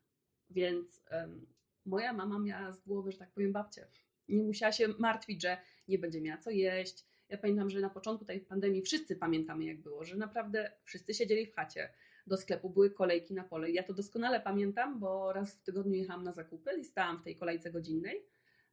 [0.49, 1.47] Więc um,
[1.85, 3.87] moja mama miała z głowy, że tak powiem, babcię.
[4.27, 5.57] Nie musiała się martwić, że
[5.87, 7.05] nie będzie miała co jeść.
[7.29, 11.47] Ja pamiętam, że na początku tej pandemii wszyscy pamiętamy, jak było, że naprawdę wszyscy siedzieli
[11.47, 11.89] w chacie.
[12.27, 13.71] Do sklepu były kolejki na pole.
[13.71, 17.35] Ja to doskonale pamiętam, bo raz w tygodniu jechałam na zakupy i stałam w tej
[17.35, 18.25] kolejce godzinnej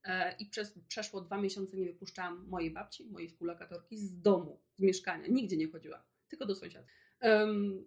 [0.05, 4.83] E, i przez przeszło dwa miesiące nie wypuszczałam mojej babci, mojej współlokatorki z domu, z
[4.83, 5.27] mieszkania.
[5.27, 6.87] Nigdzie nie chodziła, tylko do sąsiada.
[7.23, 7.85] Um,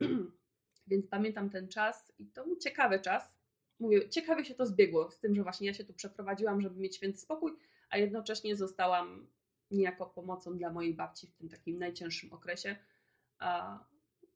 [0.90, 3.34] więc pamiętam ten czas i to był ciekawy czas.
[3.78, 6.96] Mówię, ciekawie się to zbiegło z tym, że właśnie ja się tu przeprowadziłam, żeby mieć
[6.96, 7.52] święty spokój,
[7.90, 9.26] a jednocześnie zostałam
[9.70, 12.76] niejako pomocą dla mojej babci w tym takim najcięższym okresie.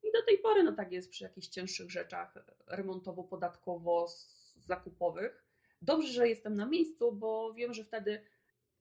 [0.03, 2.35] I do tej pory no tak jest przy jakichś cięższych rzeczach
[2.67, 5.49] remontowo-podatkowo-zakupowych
[5.83, 8.25] Dobrze, że jestem na miejscu, bo wiem, że wtedy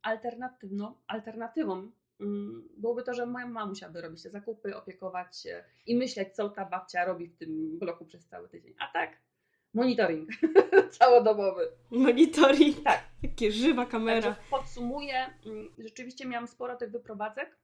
[0.01, 5.95] alternatywną, alternatywą mm, byłoby to, że moja mama musiałaby robić te zakupy, opiekować się i
[5.95, 8.73] myśleć, co ta babcia robi w tym bloku przez cały tydzień.
[8.79, 9.17] A tak,
[9.73, 10.29] monitoring
[10.99, 11.67] całodobowy.
[11.91, 12.83] Monitoring?
[12.83, 13.06] Tak.
[13.21, 14.21] Takie żywa kamera.
[14.21, 17.57] Także podsumuję, mm, rzeczywiście miałam sporo tych wyprowadzek.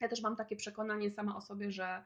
[0.00, 2.04] Ja też mam takie przekonanie sama o sobie, że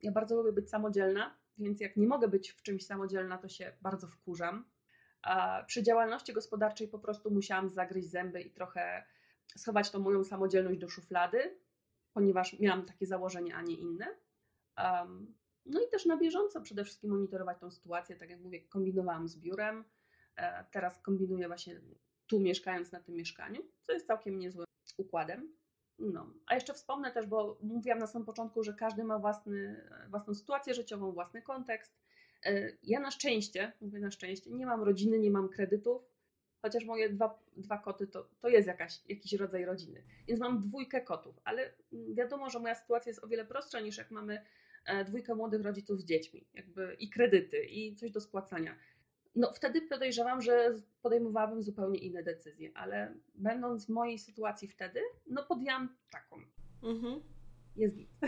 [0.00, 3.76] ja bardzo lubię być samodzielna, więc jak nie mogę być w czymś samodzielna, to się
[3.80, 4.64] bardzo wkurzam
[5.66, 9.04] przy działalności gospodarczej po prostu musiałam zagryźć zęby i trochę
[9.56, 11.58] schować tą moją samodzielność do szuflady,
[12.12, 14.06] ponieważ miałam takie założenie, a nie inne.
[15.66, 18.16] No i też na bieżąco przede wszystkim monitorować tą sytuację.
[18.16, 19.84] Tak jak mówię, kombinowałam z biurem.
[20.36, 21.80] E, teraz kombinuję właśnie
[22.26, 24.66] tu mieszkając na tym mieszkaniu, co jest całkiem niezłym
[24.96, 25.52] układem.
[25.98, 30.34] No, a jeszcze wspomnę też, bo mówiłam na samym początku, że każdy ma własny, własną
[30.34, 32.02] sytuację życiową, własny kontekst.
[32.44, 36.02] E, ja na szczęście, mówię na szczęście, nie mam rodziny, nie mam kredytów,
[36.62, 40.02] chociaż moje dwa, dwa koty to, to jest jakaś, jakiś rodzaj rodziny.
[40.28, 44.10] Więc mam dwójkę kotów, ale wiadomo, że moja sytuacja jest o wiele prostsza niż jak
[44.10, 44.44] mamy
[44.86, 48.76] e, dwójkę młodych rodziców z dziećmi, jakby i kredyty, i coś do spłacania.
[49.34, 55.42] No wtedy podejrzewam, że podejmowałabym zupełnie inne decyzje, ale będąc w mojej sytuacji wtedy, no
[55.42, 56.36] podjęłam taką.
[56.82, 57.20] Mhm.
[57.76, 58.10] Jest git.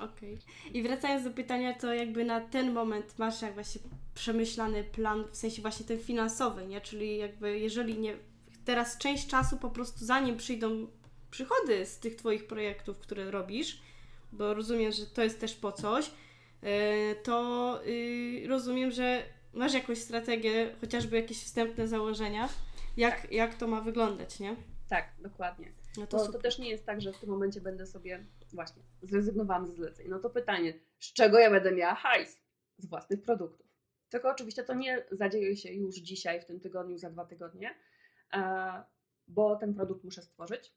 [0.00, 0.34] Okej.
[0.34, 0.72] Okay.
[0.72, 3.80] I wracając do pytania, to jakby na ten moment masz jak właśnie
[4.14, 6.80] przemyślany plan, w sensie właśnie ten finansowy, nie?
[6.80, 8.16] Czyli jakby jeżeli nie,
[8.64, 10.86] teraz część czasu po prostu zanim przyjdą
[11.30, 13.82] przychody z tych Twoich projektów, które robisz,
[14.32, 16.10] bo rozumiem, że to jest też po coś,
[16.62, 22.48] e, to y, rozumiem, że masz jakąś strategię, chociażby jakieś wstępne założenia,
[22.96, 23.32] jak, tak.
[23.32, 24.56] jak to ma wyglądać, nie?
[24.88, 25.72] Tak, dokładnie.
[25.96, 28.82] No to, Bo to też nie jest tak, że w tym momencie będę sobie właśnie
[29.02, 30.06] zrezygnowałam ze zleceń.
[30.08, 32.40] No to pytanie, z czego ja będę miała hajs?
[32.78, 33.66] Z własnych produktów.
[34.08, 37.74] Tylko oczywiście to nie zadzieje się już dzisiaj, w tym tygodniu, za dwa tygodnie,
[38.32, 38.82] e,
[39.28, 40.72] bo ten produkt muszę stworzyć,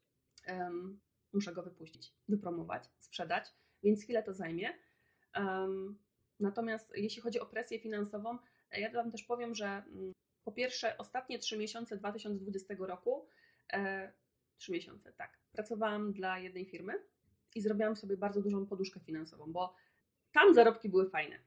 [1.33, 4.69] muszę go wypuścić, wypromować, sprzedać, więc chwilę to zajmie.
[6.39, 8.37] Natomiast jeśli chodzi o presję finansową,
[8.79, 13.27] ja Wam też powiem, że mm, po pierwsze, ostatnie trzy miesiące 2020 roku,
[13.73, 14.11] e,
[14.57, 16.93] trzy miesiące, tak, pracowałam dla jednej firmy
[17.55, 19.75] i zrobiłam sobie bardzo dużą poduszkę finansową, bo
[20.31, 21.39] tam zarobki były fajne,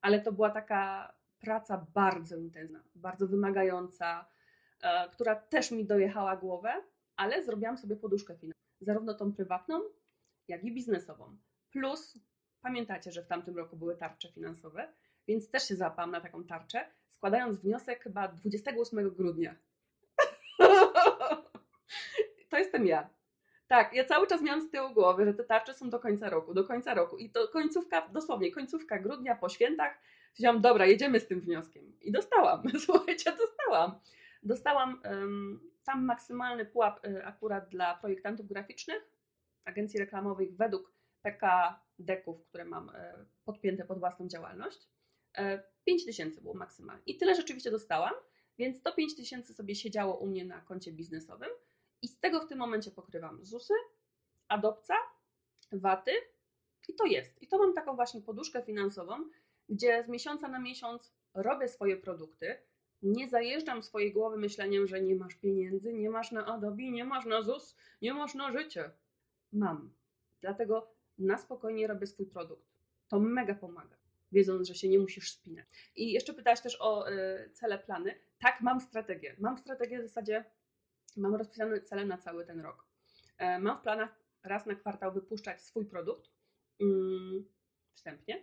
[0.00, 4.28] ale to była taka praca bardzo intensywna, bardzo wymagająca,
[4.82, 6.82] e, która też mi dojechała głowę,
[7.16, 9.80] ale zrobiłam sobie poduszkę finansową, zarówno tą prywatną,
[10.48, 11.36] jak i biznesową.
[11.70, 12.18] Plus,
[12.62, 14.92] pamiętacie, że w tamtym roku były tarcze finansowe,
[15.28, 19.54] więc też się załapałam na taką tarczę, składając wniosek chyba 28 grudnia.
[22.50, 23.10] to jestem ja.
[23.68, 26.54] Tak, ja cały czas miałam z tyłu głowy, że te tarcze są do końca roku,
[26.54, 27.18] do końca roku.
[27.18, 29.98] I to końcówka, dosłownie końcówka grudnia po świętach,
[30.32, 31.92] powiedziałam, dobra, jedziemy z tym wnioskiem.
[32.00, 34.00] I dostałam, słuchajcie, dostałam.
[34.42, 39.02] Dostałam um, tam maksymalny pułap y, akurat dla projektantów graficznych,
[39.64, 42.92] agencji reklamowych według PKD-ków, które mam y,
[43.44, 44.88] podpięte pod własną działalność.
[45.84, 47.02] 5 e, tysięcy było maksymalnie.
[47.06, 48.12] I tyle rzeczywiście dostałam,
[48.58, 51.50] więc to 5 tysięcy sobie siedziało u mnie na koncie biznesowym
[52.02, 53.74] i z tego w tym momencie pokrywam ZUSy,
[54.48, 54.94] adopca,
[55.72, 56.12] waty
[56.88, 57.42] i to jest.
[57.42, 59.24] I to mam taką właśnie poduszkę finansową,
[59.68, 62.56] gdzie z miesiąca na miesiąc robię swoje produkty,
[63.02, 67.26] nie zajeżdżam swojej głowy myśleniem, że nie masz pieniędzy, nie masz na Adobe, nie masz
[67.26, 68.90] na ZUS, nie masz na życie.
[69.52, 69.94] Mam.
[70.40, 72.66] Dlatego na spokojnie robię swój produkt.
[73.08, 74.01] To mega pomaga
[74.32, 75.66] wiedząc, że się nie musisz spinać.
[75.96, 78.14] I jeszcze pytałaś też o y, cele, plany.
[78.38, 79.36] Tak, mam strategię.
[79.38, 80.44] Mam strategię w zasadzie,
[81.16, 82.86] mam rozpisane cele na cały ten rok.
[83.38, 86.30] E, mam w planach raz na kwartał wypuszczać swój produkt
[86.80, 87.44] mm,
[87.94, 88.42] wstępnie.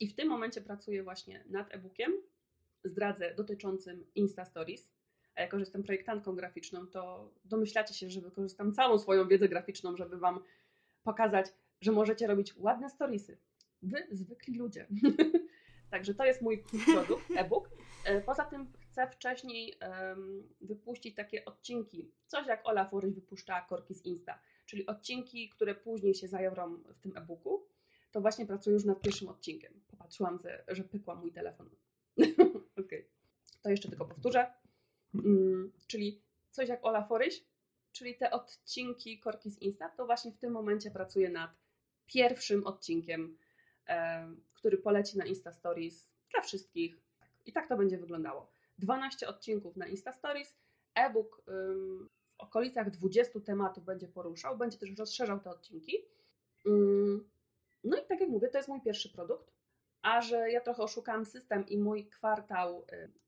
[0.00, 2.12] I w tym momencie pracuję właśnie nad e-bookiem,
[2.84, 4.90] zdradzę dotyczącym Insta Stories.
[5.34, 9.96] A jako, że jestem projektantką graficzną, to domyślacie się, że wykorzystam całą swoją wiedzę graficzną,
[9.96, 10.44] żeby Wam
[11.02, 11.46] pokazać,
[11.80, 13.38] że możecie robić ładne storiesy,
[13.82, 14.86] wy, zwykli ludzie.
[15.90, 17.70] Także to jest mój produkt, e-book.
[18.04, 23.94] E, poza tym chcę wcześniej um, wypuścić takie odcinki, coś jak Ola Furyś wypuszcza korki
[23.94, 27.66] z Insta, czyli odcinki, które później się zajawią w tym e-booku.
[28.10, 29.80] To właśnie pracuję już nad pierwszym odcinkiem.
[29.88, 31.70] Popatrzyłam, że, że pykła mój telefon.
[32.84, 33.04] okay.
[33.62, 34.52] To jeszcze tylko powtórzę.
[35.14, 37.44] Um, czyli coś jak Ola Foryś,
[37.92, 41.50] czyli te odcinki korki z Insta, to właśnie w tym momencie pracuję nad
[42.06, 43.38] pierwszym odcinkiem
[44.54, 46.96] który poleci na Insta Stories dla wszystkich.
[47.46, 48.50] I tak to będzie wyglądało.
[48.78, 50.56] 12 odcinków na Insta Stories,
[50.94, 55.96] e-book w okolicach 20 tematów będzie poruszał, będzie też rozszerzał te odcinki.
[57.84, 59.52] No i tak jak mówię, to jest mój pierwszy produkt,
[60.02, 62.86] a że ja trochę oszukałam system i mój kwartał,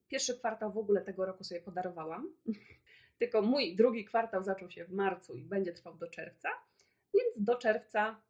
[0.08, 2.32] pierwszy kwartał w ogóle tego roku sobie podarowałam,
[3.18, 6.48] tylko mój drugi kwartał zaczął się w marcu i będzie trwał do czerwca,
[7.14, 8.20] więc do czerwca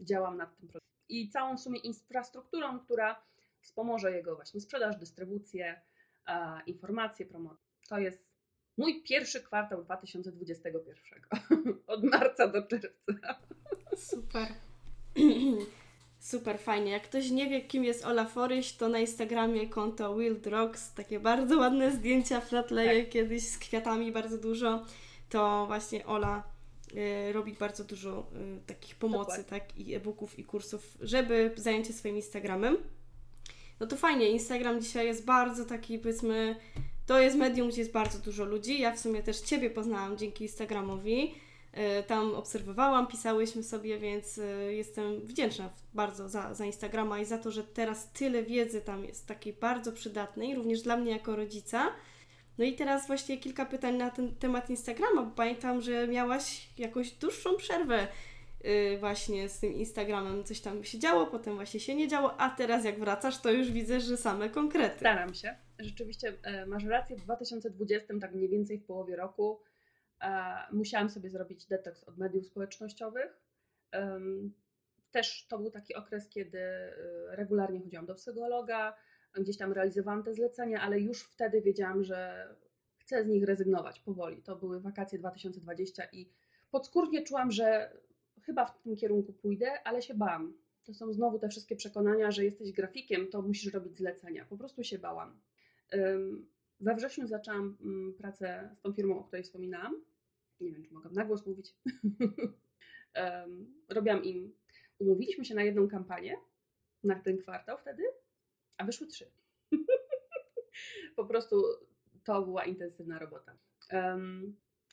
[0.00, 3.22] działam nad tym produktem i całą w sumie infrastrukturą, która
[3.60, 5.80] wspomoże jego właśnie sprzedaż, dystrybucję,
[6.66, 7.66] informacje, promocję.
[7.88, 8.30] To jest
[8.76, 11.22] mój pierwszy kwartał 2021.
[11.86, 13.40] Od marca do czerwca.
[13.96, 14.48] Super.
[16.20, 16.92] Super fajnie.
[16.92, 21.20] Jak ktoś nie wie, kim jest Ola Foryś, to na Instagramie konto Wild Rocks, takie
[21.20, 23.12] bardzo ładne zdjęcia flatleje tak.
[23.12, 24.84] kiedyś z kwiatami bardzo dużo.
[25.28, 26.42] To właśnie Ola
[27.32, 28.26] robi bardzo dużo
[28.58, 29.44] y, takich pomocy, Dokładnie.
[29.44, 32.76] tak, i e-booków, i kursów, żeby zająć się swoim Instagramem.
[33.80, 36.56] No to fajnie, Instagram dzisiaj jest bardzo taki, powiedzmy,
[37.06, 38.80] to jest medium, gdzie jest bardzo dużo ludzi.
[38.80, 41.34] Ja w sumie też Ciebie poznałam dzięki Instagramowi.
[42.00, 47.50] Y, tam obserwowałam, pisałyśmy sobie, więc jestem wdzięczna bardzo za, za Instagrama i za to,
[47.50, 51.92] że teraz tyle wiedzy tam jest takiej bardzo przydatnej, również dla mnie jako rodzica
[52.60, 57.10] no i teraz właśnie kilka pytań na ten temat Instagrama, bo pamiętam, że miałaś jakąś
[57.10, 58.08] dłuższą przerwę
[58.64, 60.44] yy, właśnie z tym Instagramem.
[60.44, 63.70] Coś tam się działo, potem właśnie się nie działo, a teraz jak wracasz, to już
[63.70, 64.98] widzę, że same konkrety.
[64.98, 65.56] Staram się.
[65.78, 69.60] Rzeczywiście e, masz rację, w 2020, tak mniej więcej w połowie roku,
[70.22, 73.40] e, musiałam sobie zrobić detoks od mediów społecznościowych.
[75.10, 76.92] Też to był taki okres, kiedy e,
[77.36, 78.96] regularnie chodziłam do psychologa,
[79.38, 82.48] gdzieś tam realizowałam te zlecenia, ale już wtedy wiedziałam, że
[82.98, 84.42] chcę z nich rezygnować powoli.
[84.42, 86.30] To były wakacje 2020 i
[86.70, 87.96] podskórnie czułam, że
[88.42, 90.54] chyba w tym kierunku pójdę, ale się bałam.
[90.84, 94.44] To są znowu te wszystkie przekonania, że jesteś grafikiem, to musisz robić zlecenia.
[94.44, 95.40] Po prostu się bałam.
[96.80, 100.04] We wrześniu zaczęłam mm, pracę z tą firmą, o której wspominałam.
[100.60, 101.74] Nie wiem, czy mogę na głos mówić.
[103.88, 104.52] Robiłam im,
[104.98, 106.36] umówiliśmy się na jedną kampanię
[107.04, 108.02] na ten kwartał wtedy,
[108.80, 109.30] a wyszły trzy.
[111.16, 111.64] po prostu
[112.24, 113.56] to była intensywna robota.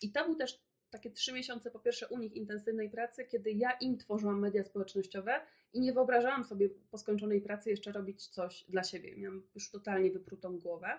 [0.01, 0.59] I to był też
[0.89, 5.41] takie trzy miesiące, po pierwsze u nich intensywnej pracy, kiedy ja im tworzyłam media społecznościowe
[5.73, 9.17] i nie wyobrażałam sobie po skończonej pracy jeszcze robić coś dla siebie.
[9.17, 10.97] Miałam już totalnie wyprutą głowę.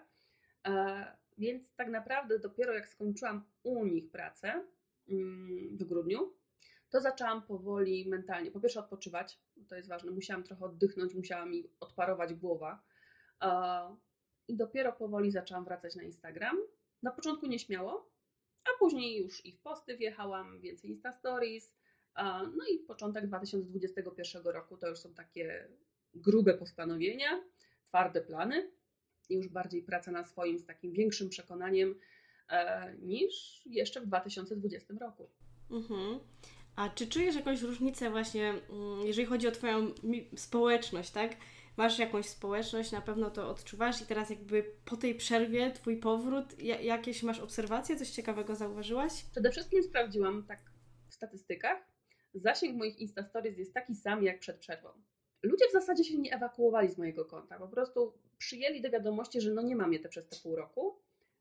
[0.66, 1.06] E,
[1.38, 4.64] więc tak naprawdę dopiero jak skończyłam u nich pracę
[5.08, 6.32] mm, w grudniu,
[6.90, 11.70] to zaczęłam powoli mentalnie, po pierwsze odpoczywać, to jest ważne, musiałam trochę oddychnąć, musiała mi
[11.80, 12.82] odparować głowa
[14.48, 16.56] i dopiero powoli zaczęłam wracać na Instagram.
[17.02, 18.10] Na początku nieśmiało,
[18.64, 21.74] a później już i w posty wjechałam, więcej Insta Stories,
[22.56, 25.68] no i początek 2021 roku to już są takie
[26.14, 27.44] grube postanowienia,
[27.88, 28.70] twarde plany
[29.30, 31.94] już bardziej praca na swoim z takim większym przekonaniem
[32.48, 35.30] e, niż jeszcze w 2020 roku.
[35.70, 36.20] Mhm.
[36.78, 39.90] A czy czujesz jakąś różnicę właśnie, mm, jeżeli chodzi o Twoją
[40.36, 41.36] społeczność, tak?
[41.76, 46.62] Masz jakąś społeczność, na pewno to odczuwasz i teraz jakby po tej przerwie Twój powrót,
[46.62, 49.24] jakieś masz obserwacje, coś ciekawego zauważyłaś?
[49.30, 50.62] Przede wszystkim sprawdziłam tak
[51.08, 51.78] w statystykach,
[52.34, 54.88] zasięg moich Insta Stories jest taki sam jak przed przerwą.
[55.42, 59.50] Ludzie w zasadzie się nie ewakuowali z mojego konta, po prostu przyjęli do wiadomości, że
[59.50, 60.98] no nie mam je te przez te pół roku.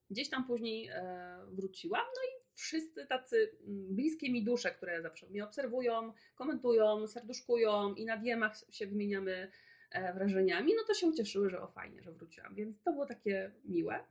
[0.09, 5.27] Gdzieś tam później e, wróciłam, no i wszyscy tacy mm, bliskie mi dusze, które zawsze
[5.27, 9.51] mnie obserwują, komentują, serduszkują i na diemach się wymieniamy
[9.91, 12.55] e, wrażeniami, no to się cieszyły, że o fajnie, że wróciłam.
[12.55, 14.05] Więc to było takie miłe,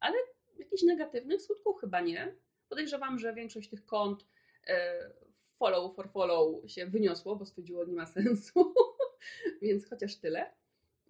[0.00, 0.16] ale
[0.58, 2.34] jakichś negatywnych skutków chyba nie.
[2.68, 4.26] Podejrzewam, że większość tych kont
[4.66, 5.10] e,
[5.58, 8.74] follow for follow się wyniosło, bo stwierdziło, nie ma sensu,
[9.62, 10.52] więc chociaż tyle.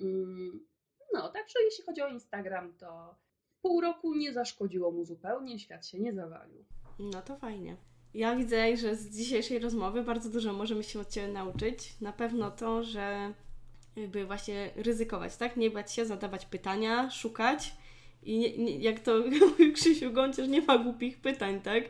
[0.00, 0.66] Mm,
[1.12, 3.16] no, także jeśli chodzi o Instagram, to
[3.62, 6.64] pół roku nie zaszkodziło mu zupełnie, świat się nie zawalił.
[6.98, 7.76] No to fajnie.
[8.14, 12.00] Ja widzę, że z dzisiejszej rozmowy bardzo dużo możemy się od Ciebie nauczyć.
[12.00, 13.34] Na pewno to, że
[13.96, 15.56] jakby właśnie ryzykować, tak?
[15.56, 17.74] Nie bać się, zadawać pytania, szukać.
[18.22, 19.22] I nie, nie, jak to
[19.74, 21.84] Krzysiu Gąciarz, nie ma głupich pytań, tak?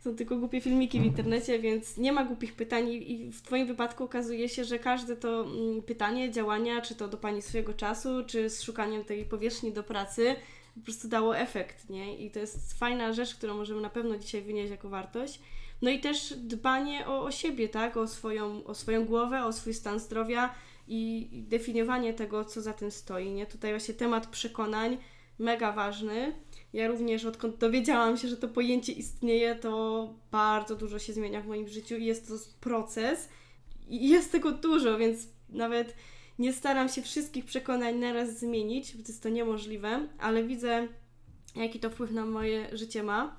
[0.00, 4.04] Są tylko głupie filmiki w internecie, więc nie ma głupich pytań i w Twoim wypadku
[4.04, 8.50] okazuje się, że każde to mm, pytanie, działania, czy to do Pani swojego czasu, czy
[8.50, 10.36] z szukaniem tej powierzchni do pracy,
[10.76, 12.16] po prostu dało efekt, nie?
[12.16, 15.40] I to jest fajna rzecz, którą możemy na pewno dzisiaj wynieść jako wartość.
[15.82, 17.96] No i też dbanie o, o siebie, tak?
[17.96, 20.54] O swoją, o swoją głowę, o swój stan zdrowia
[20.88, 23.46] i, definiowanie tego, co za tym stoi, nie?
[23.46, 24.98] Tutaj właśnie temat przekonań,
[25.38, 26.34] mega ważny.
[26.72, 31.46] Ja również odkąd dowiedziałam się, że to pojęcie istnieje, to bardzo dużo się zmienia w
[31.46, 33.28] moim życiu i jest to proces.
[33.88, 35.94] I jest tego dużo, więc nawet
[36.38, 40.88] nie staram się wszystkich przekonań naraz zmienić, bo to jest to niemożliwe, ale widzę,
[41.56, 43.36] jaki to wpływ na moje życie ma.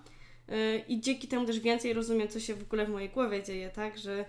[0.49, 3.69] Y, I dzięki temu też więcej rozumiem, co się w ogóle w mojej głowie dzieje,
[3.69, 3.97] tak?
[3.97, 4.25] Że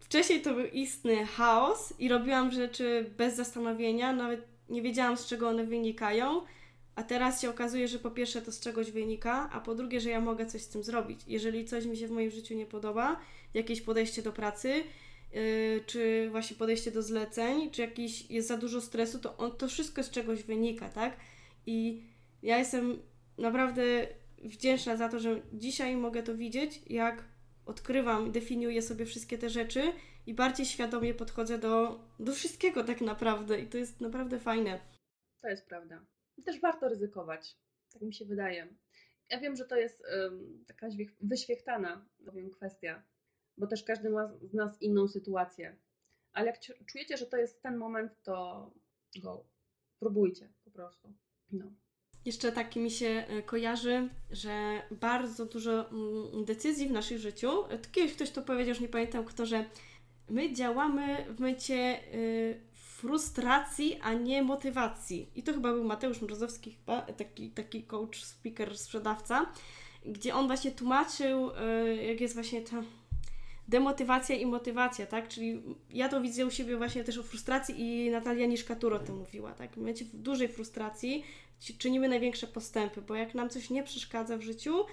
[0.00, 5.48] wcześniej to był istny chaos i robiłam rzeczy bez zastanowienia, nawet nie wiedziałam, z czego
[5.48, 6.42] one wynikają.
[6.94, 10.10] A teraz się okazuje, że po pierwsze to z czegoś wynika, a po drugie, że
[10.10, 11.20] ja mogę coś z tym zrobić.
[11.26, 13.20] Jeżeli coś mi się w moim życiu nie podoba,
[13.54, 14.84] jakieś podejście do pracy,
[15.86, 20.02] czy właśnie podejście do zleceń, czy jakiś jest za dużo stresu, to on, to wszystko
[20.02, 21.16] z czegoś wynika, tak?
[21.66, 22.02] I
[22.42, 23.02] ja jestem
[23.38, 24.06] naprawdę
[24.44, 27.24] wdzięczna za to, że dzisiaj mogę to widzieć, jak
[27.66, 29.92] odkrywam, definiuję sobie wszystkie te rzeczy
[30.26, 34.80] i bardziej świadomie podchodzę do, do wszystkiego tak naprawdę i to jest naprawdę fajne.
[35.42, 36.06] To jest prawda.
[36.36, 37.56] I też warto ryzykować,
[37.92, 38.68] tak mi się wydaje.
[39.30, 40.88] Ja wiem, że to jest um, taka
[41.20, 43.02] wyświechtana, powiem, kwestia,
[43.58, 45.76] bo też każdy ma z nas inną sytuację.
[46.32, 48.70] Ale jak czujecie, że to jest ten moment, to
[49.22, 49.44] go.
[49.98, 51.14] Próbujcie po prostu.
[51.52, 51.64] No.
[52.24, 57.78] Jeszcze taki mi się e, kojarzy, że bardzo dużo mm, decyzji w naszym życiu, e,
[57.92, 59.64] kiedyś ktoś to powiedział, już nie pamiętam kto, że
[60.28, 65.30] my działamy w mycie y, frustracji, a nie motywacji.
[65.34, 69.52] I to chyba był Mateusz Mrozowski, chyba, taki, taki coach, speaker, sprzedawca,
[70.06, 71.50] gdzie on właśnie tłumaczył,
[72.08, 72.82] jak jest właśnie ta
[73.68, 75.28] demotywacja i motywacja, tak?
[75.28, 79.18] Czyli ja to widzę u siebie właśnie też o frustracji i Natalia Niszkatur o tym
[79.18, 79.76] mówiła, tak?
[79.76, 81.24] My w dużej frustracji
[81.78, 84.84] czynimy największe postępy, bo jak nam coś nie przeszkadza w życiu,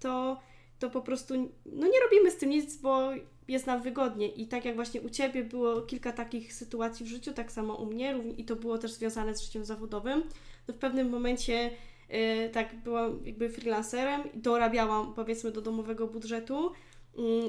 [0.00, 0.40] to,
[0.78, 1.34] to po prostu
[1.66, 3.10] no nie robimy z tym nic, bo
[3.48, 4.28] jest nam wygodnie.
[4.28, 7.86] I tak jak właśnie u Ciebie było kilka takich sytuacji w życiu, tak samo u
[7.86, 10.22] mnie i to było też związane z życiem zawodowym,
[10.66, 11.70] to w pewnym momencie
[12.08, 16.72] yy, tak byłam jakby freelancerem i dorabiałam powiedzmy do domowego budżetu,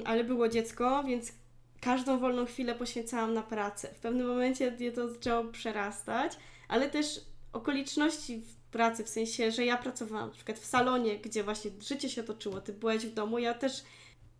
[0.05, 1.31] ale było dziecko, więc
[1.81, 3.87] każdą wolną chwilę poświęcałam na pracę.
[3.87, 6.37] W pewnym momencie to zaczęło przerastać,
[6.67, 7.21] ale też
[7.53, 12.09] okoliczności w pracy, w sensie, że ja pracowałam na przykład w salonie, gdzie właśnie życie
[12.09, 13.83] się toczyło, ty byłeś w domu, ja też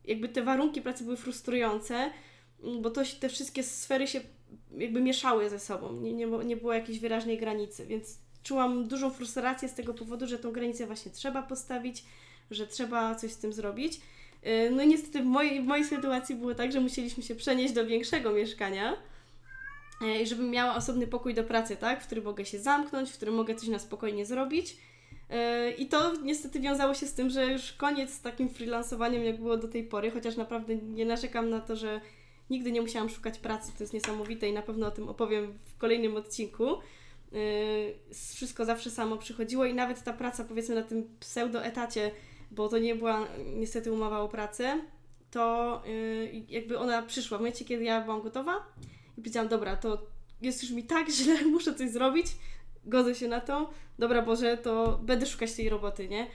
[0.05, 2.11] jakby te warunki pracy były frustrujące,
[2.81, 4.21] bo to, te wszystkie sfery się
[4.77, 9.69] jakby mieszały ze sobą, nie, nie, nie było jakiejś wyraźnej granicy, więc czułam dużą frustrację
[9.69, 12.05] z tego powodu, że tą granicę właśnie trzeba postawić,
[12.51, 14.01] że trzeba coś z tym zrobić.
[14.47, 17.73] Y, no i niestety w mojej, w mojej sytuacji było tak, że musieliśmy się przenieść
[17.73, 18.97] do większego mieszkania,
[20.01, 23.15] y, i żebym miała osobny pokój do pracy, tak, w którym mogę się zamknąć, w
[23.15, 24.71] którym mogę coś na spokojnie zrobić.
[24.71, 29.39] Y, I to niestety wiązało się z tym, że już koniec z takim freelansowaniem, jak
[29.39, 32.01] było do tej pory, chociaż naprawdę nie narzekam na to, że
[32.49, 35.77] nigdy nie musiałam szukać pracy, to jest niesamowite i na pewno o tym opowiem w
[35.77, 36.65] kolejnym odcinku.
[38.35, 42.11] Wszystko zawsze samo przychodziło i nawet ta praca, powiedzmy, na tym pseudo-etacie
[42.55, 44.81] bo to nie była niestety umowa o pracę,
[45.31, 48.67] to yy, jakby ona przyszła w momencie, kiedy ja byłam gotowa
[49.17, 50.07] i powiedziałam, dobra, to
[50.41, 52.27] jest już mi tak źle, muszę coś zrobić,
[52.85, 56.27] godzę się na to, dobra Boże, to będę szukać tej roboty, nie?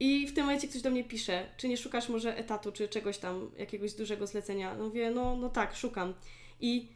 [0.00, 3.18] I w tym momencie ktoś do mnie pisze, czy nie szukasz może etatu, czy czegoś
[3.18, 4.74] tam, jakiegoś dużego zlecenia?
[4.74, 6.14] No mówię, no, no tak, szukam.
[6.60, 6.88] I,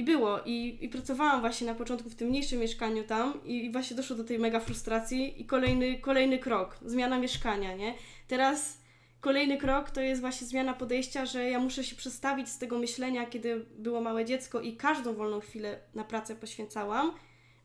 [0.00, 0.40] i było.
[0.44, 4.24] I, I pracowałam właśnie na początku w tym mniejszym mieszkaniu tam i, właśnie doszło do
[4.24, 7.94] tej mega frustracji i kolejny, kolejny krok, zmiana mieszkania, nie?
[8.28, 8.78] Teraz
[9.20, 13.26] kolejny krok to jest właśnie zmiana podejścia, że ja muszę się przestawić z tego myślenia,
[13.26, 17.12] kiedy było małe dziecko i każdą wolną chwilę na pracę poświęcałam,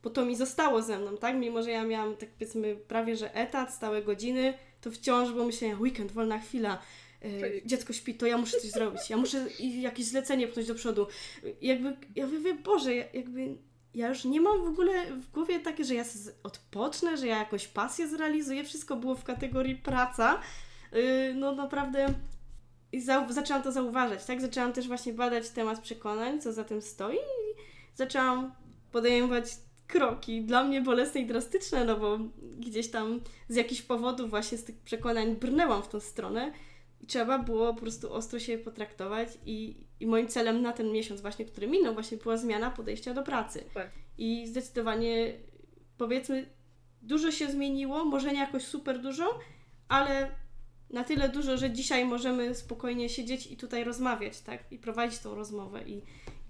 [0.04, 1.36] bo to mi zostało ze mną, tak?
[1.36, 5.82] Mimo, że ja miałam tak powiedzmy prawie, że etat, stałe godziny, to wciąż, bo myślałem,
[5.82, 6.82] weekend, wolna chwila,
[7.26, 11.08] yy, dziecko śpi, to ja muszę coś zrobić, ja muszę jakieś zlecenie pchnąć do przodu.
[11.62, 13.58] Jakby, ja mówię, Boże, jakby
[13.94, 16.04] ja już nie mam w ogóle w głowie takie, że ja
[16.44, 18.64] odpocznę, że ja jakąś pasję zrealizuję.
[18.64, 20.40] Wszystko było w kategorii praca.
[20.92, 22.14] Yy, no naprawdę
[23.30, 24.42] zaczęłam to zauważać, tak?
[24.42, 27.62] Zaczęłam też właśnie badać temat przekonań, co za tym stoi i
[27.96, 28.52] zaczęłam
[28.92, 29.46] podejmować
[29.88, 32.20] kroki dla mnie bolesne i drastyczne, no bo
[32.60, 36.54] gdzieś tam z jakichś powodów właśnie z tych przekonań brnęłam w tą stronę
[37.08, 41.46] trzeba było po prostu ostro się potraktować i, i moim celem na ten miesiąc właśnie,
[41.46, 43.64] który minął, właśnie była zmiana podejścia do pracy.
[43.68, 43.90] Super.
[44.18, 45.34] I zdecydowanie
[45.98, 46.46] powiedzmy
[47.02, 49.40] dużo się zmieniło, może nie jakoś super dużo,
[49.88, 50.32] ale
[50.90, 54.72] na tyle dużo, że dzisiaj możemy spokojnie siedzieć i tutaj rozmawiać, tak?
[54.72, 56.02] I prowadzić tą rozmowę i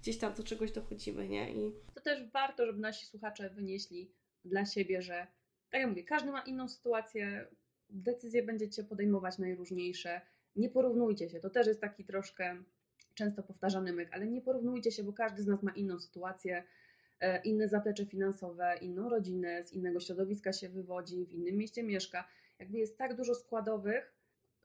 [0.02, 1.52] gdzieś tam do czegoś dochodzimy, nie?
[1.52, 1.72] I...
[1.94, 4.10] To też warto, żeby nasi słuchacze wynieśli
[4.44, 5.26] dla siebie, że
[5.70, 7.46] tak jak mówię, każdy ma inną sytuację,
[7.90, 10.20] decyzje będziecie podejmować najróżniejsze,
[10.56, 11.40] nie porównujcie się.
[11.40, 12.56] To też jest taki troszkę
[13.14, 16.64] często powtarzany myk, ale nie porównujcie się, bo każdy z nas ma inną sytuację,
[17.20, 22.28] e, inne zaplecze finansowe, inną rodzinę, z innego środowiska się wywodzi, w innym mieście mieszka.
[22.58, 24.14] Jakby jest tak dużo składowych,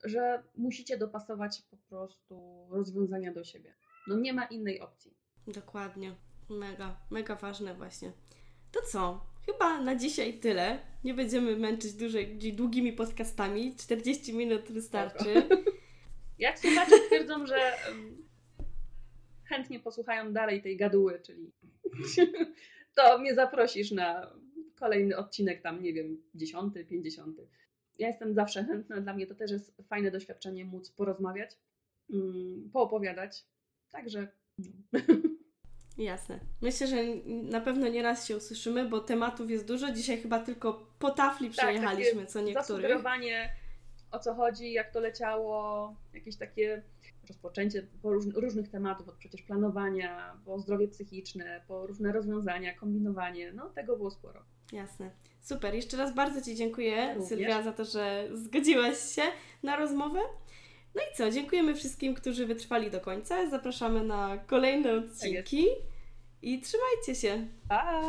[0.04, 3.74] że musicie dopasować po prostu rozwiązania do siebie.
[4.08, 5.18] No nie ma innej opcji.
[5.48, 6.16] Dokładnie.
[6.50, 8.12] Mega, mega ważne właśnie.
[8.72, 9.26] To co?
[9.46, 10.80] Chyba na dzisiaj tyle.
[11.04, 13.76] Nie będziemy męczyć dłużej, długimi podcastami.
[13.76, 15.34] 40 minut wystarczy.
[16.42, 17.72] Jak słuchacze twierdzą, że
[19.44, 21.52] chętnie posłuchają dalej tej gaduły, czyli
[22.96, 24.32] to mnie zaprosisz na
[24.76, 27.48] kolejny odcinek, tam nie wiem, dziesiąty, pięćdziesiąty.
[28.00, 31.58] Ja jestem zawsze chętna, dla mnie to też jest fajne doświadczenie móc porozmawiać,
[32.14, 33.46] mm, poopowiadać,
[33.92, 34.28] także...
[34.58, 35.00] No.
[35.98, 36.40] Jasne.
[36.62, 39.92] Myślę, że na pewno nie raz się usłyszymy, bo tematów jest dużo.
[39.92, 42.68] Dzisiaj chyba tylko po tafli tak, przejechaliśmy, co niektórych.
[42.68, 43.61] Zasugerowanie
[44.12, 46.82] o co chodzi, jak to leciało, jakieś takie
[47.28, 53.54] rozpoczęcie po róż, różnych tematów, od przecież planowania, po zdrowie psychiczne, po różne rozwiązania, kombinowanie,
[53.54, 54.44] no tego było sporo.
[54.74, 55.12] Jasne.
[55.42, 55.76] Super.
[55.76, 57.30] Jeszcze raz bardzo Ci dziękuję, Również.
[57.30, 59.22] Sylwia, za to, że zgodziłaś się
[59.64, 60.20] na rozmowę.
[60.96, 61.32] No i co?
[61.32, 63.50] Dziękujemy wszystkim, którzy wytrwali do końca.
[63.50, 65.92] Zapraszamy na kolejne odcinki tak
[66.42, 67.48] i trzymajcie się.
[67.70, 68.08] Pa!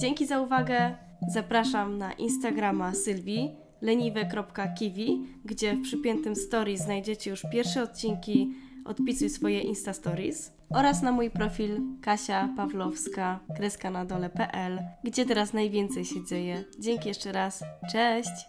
[0.00, 0.96] Dzięki za uwagę.
[1.34, 8.54] Zapraszam na Instagrama Sylwii leniwe.kiwi, gdzie w przypiętym stories znajdziecie już pierwsze odcinki
[8.84, 15.52] Odpisuj swoje Insta Stories oraz na mój profil Kasia Pawlowska, kreska na dole.pl, gdzie teraz
[15.52, 16.64] najwięcej się dzieje.
[16.78, 17.64] Dzięki jeszcze raz.
[17.92, 18.46] Cześć!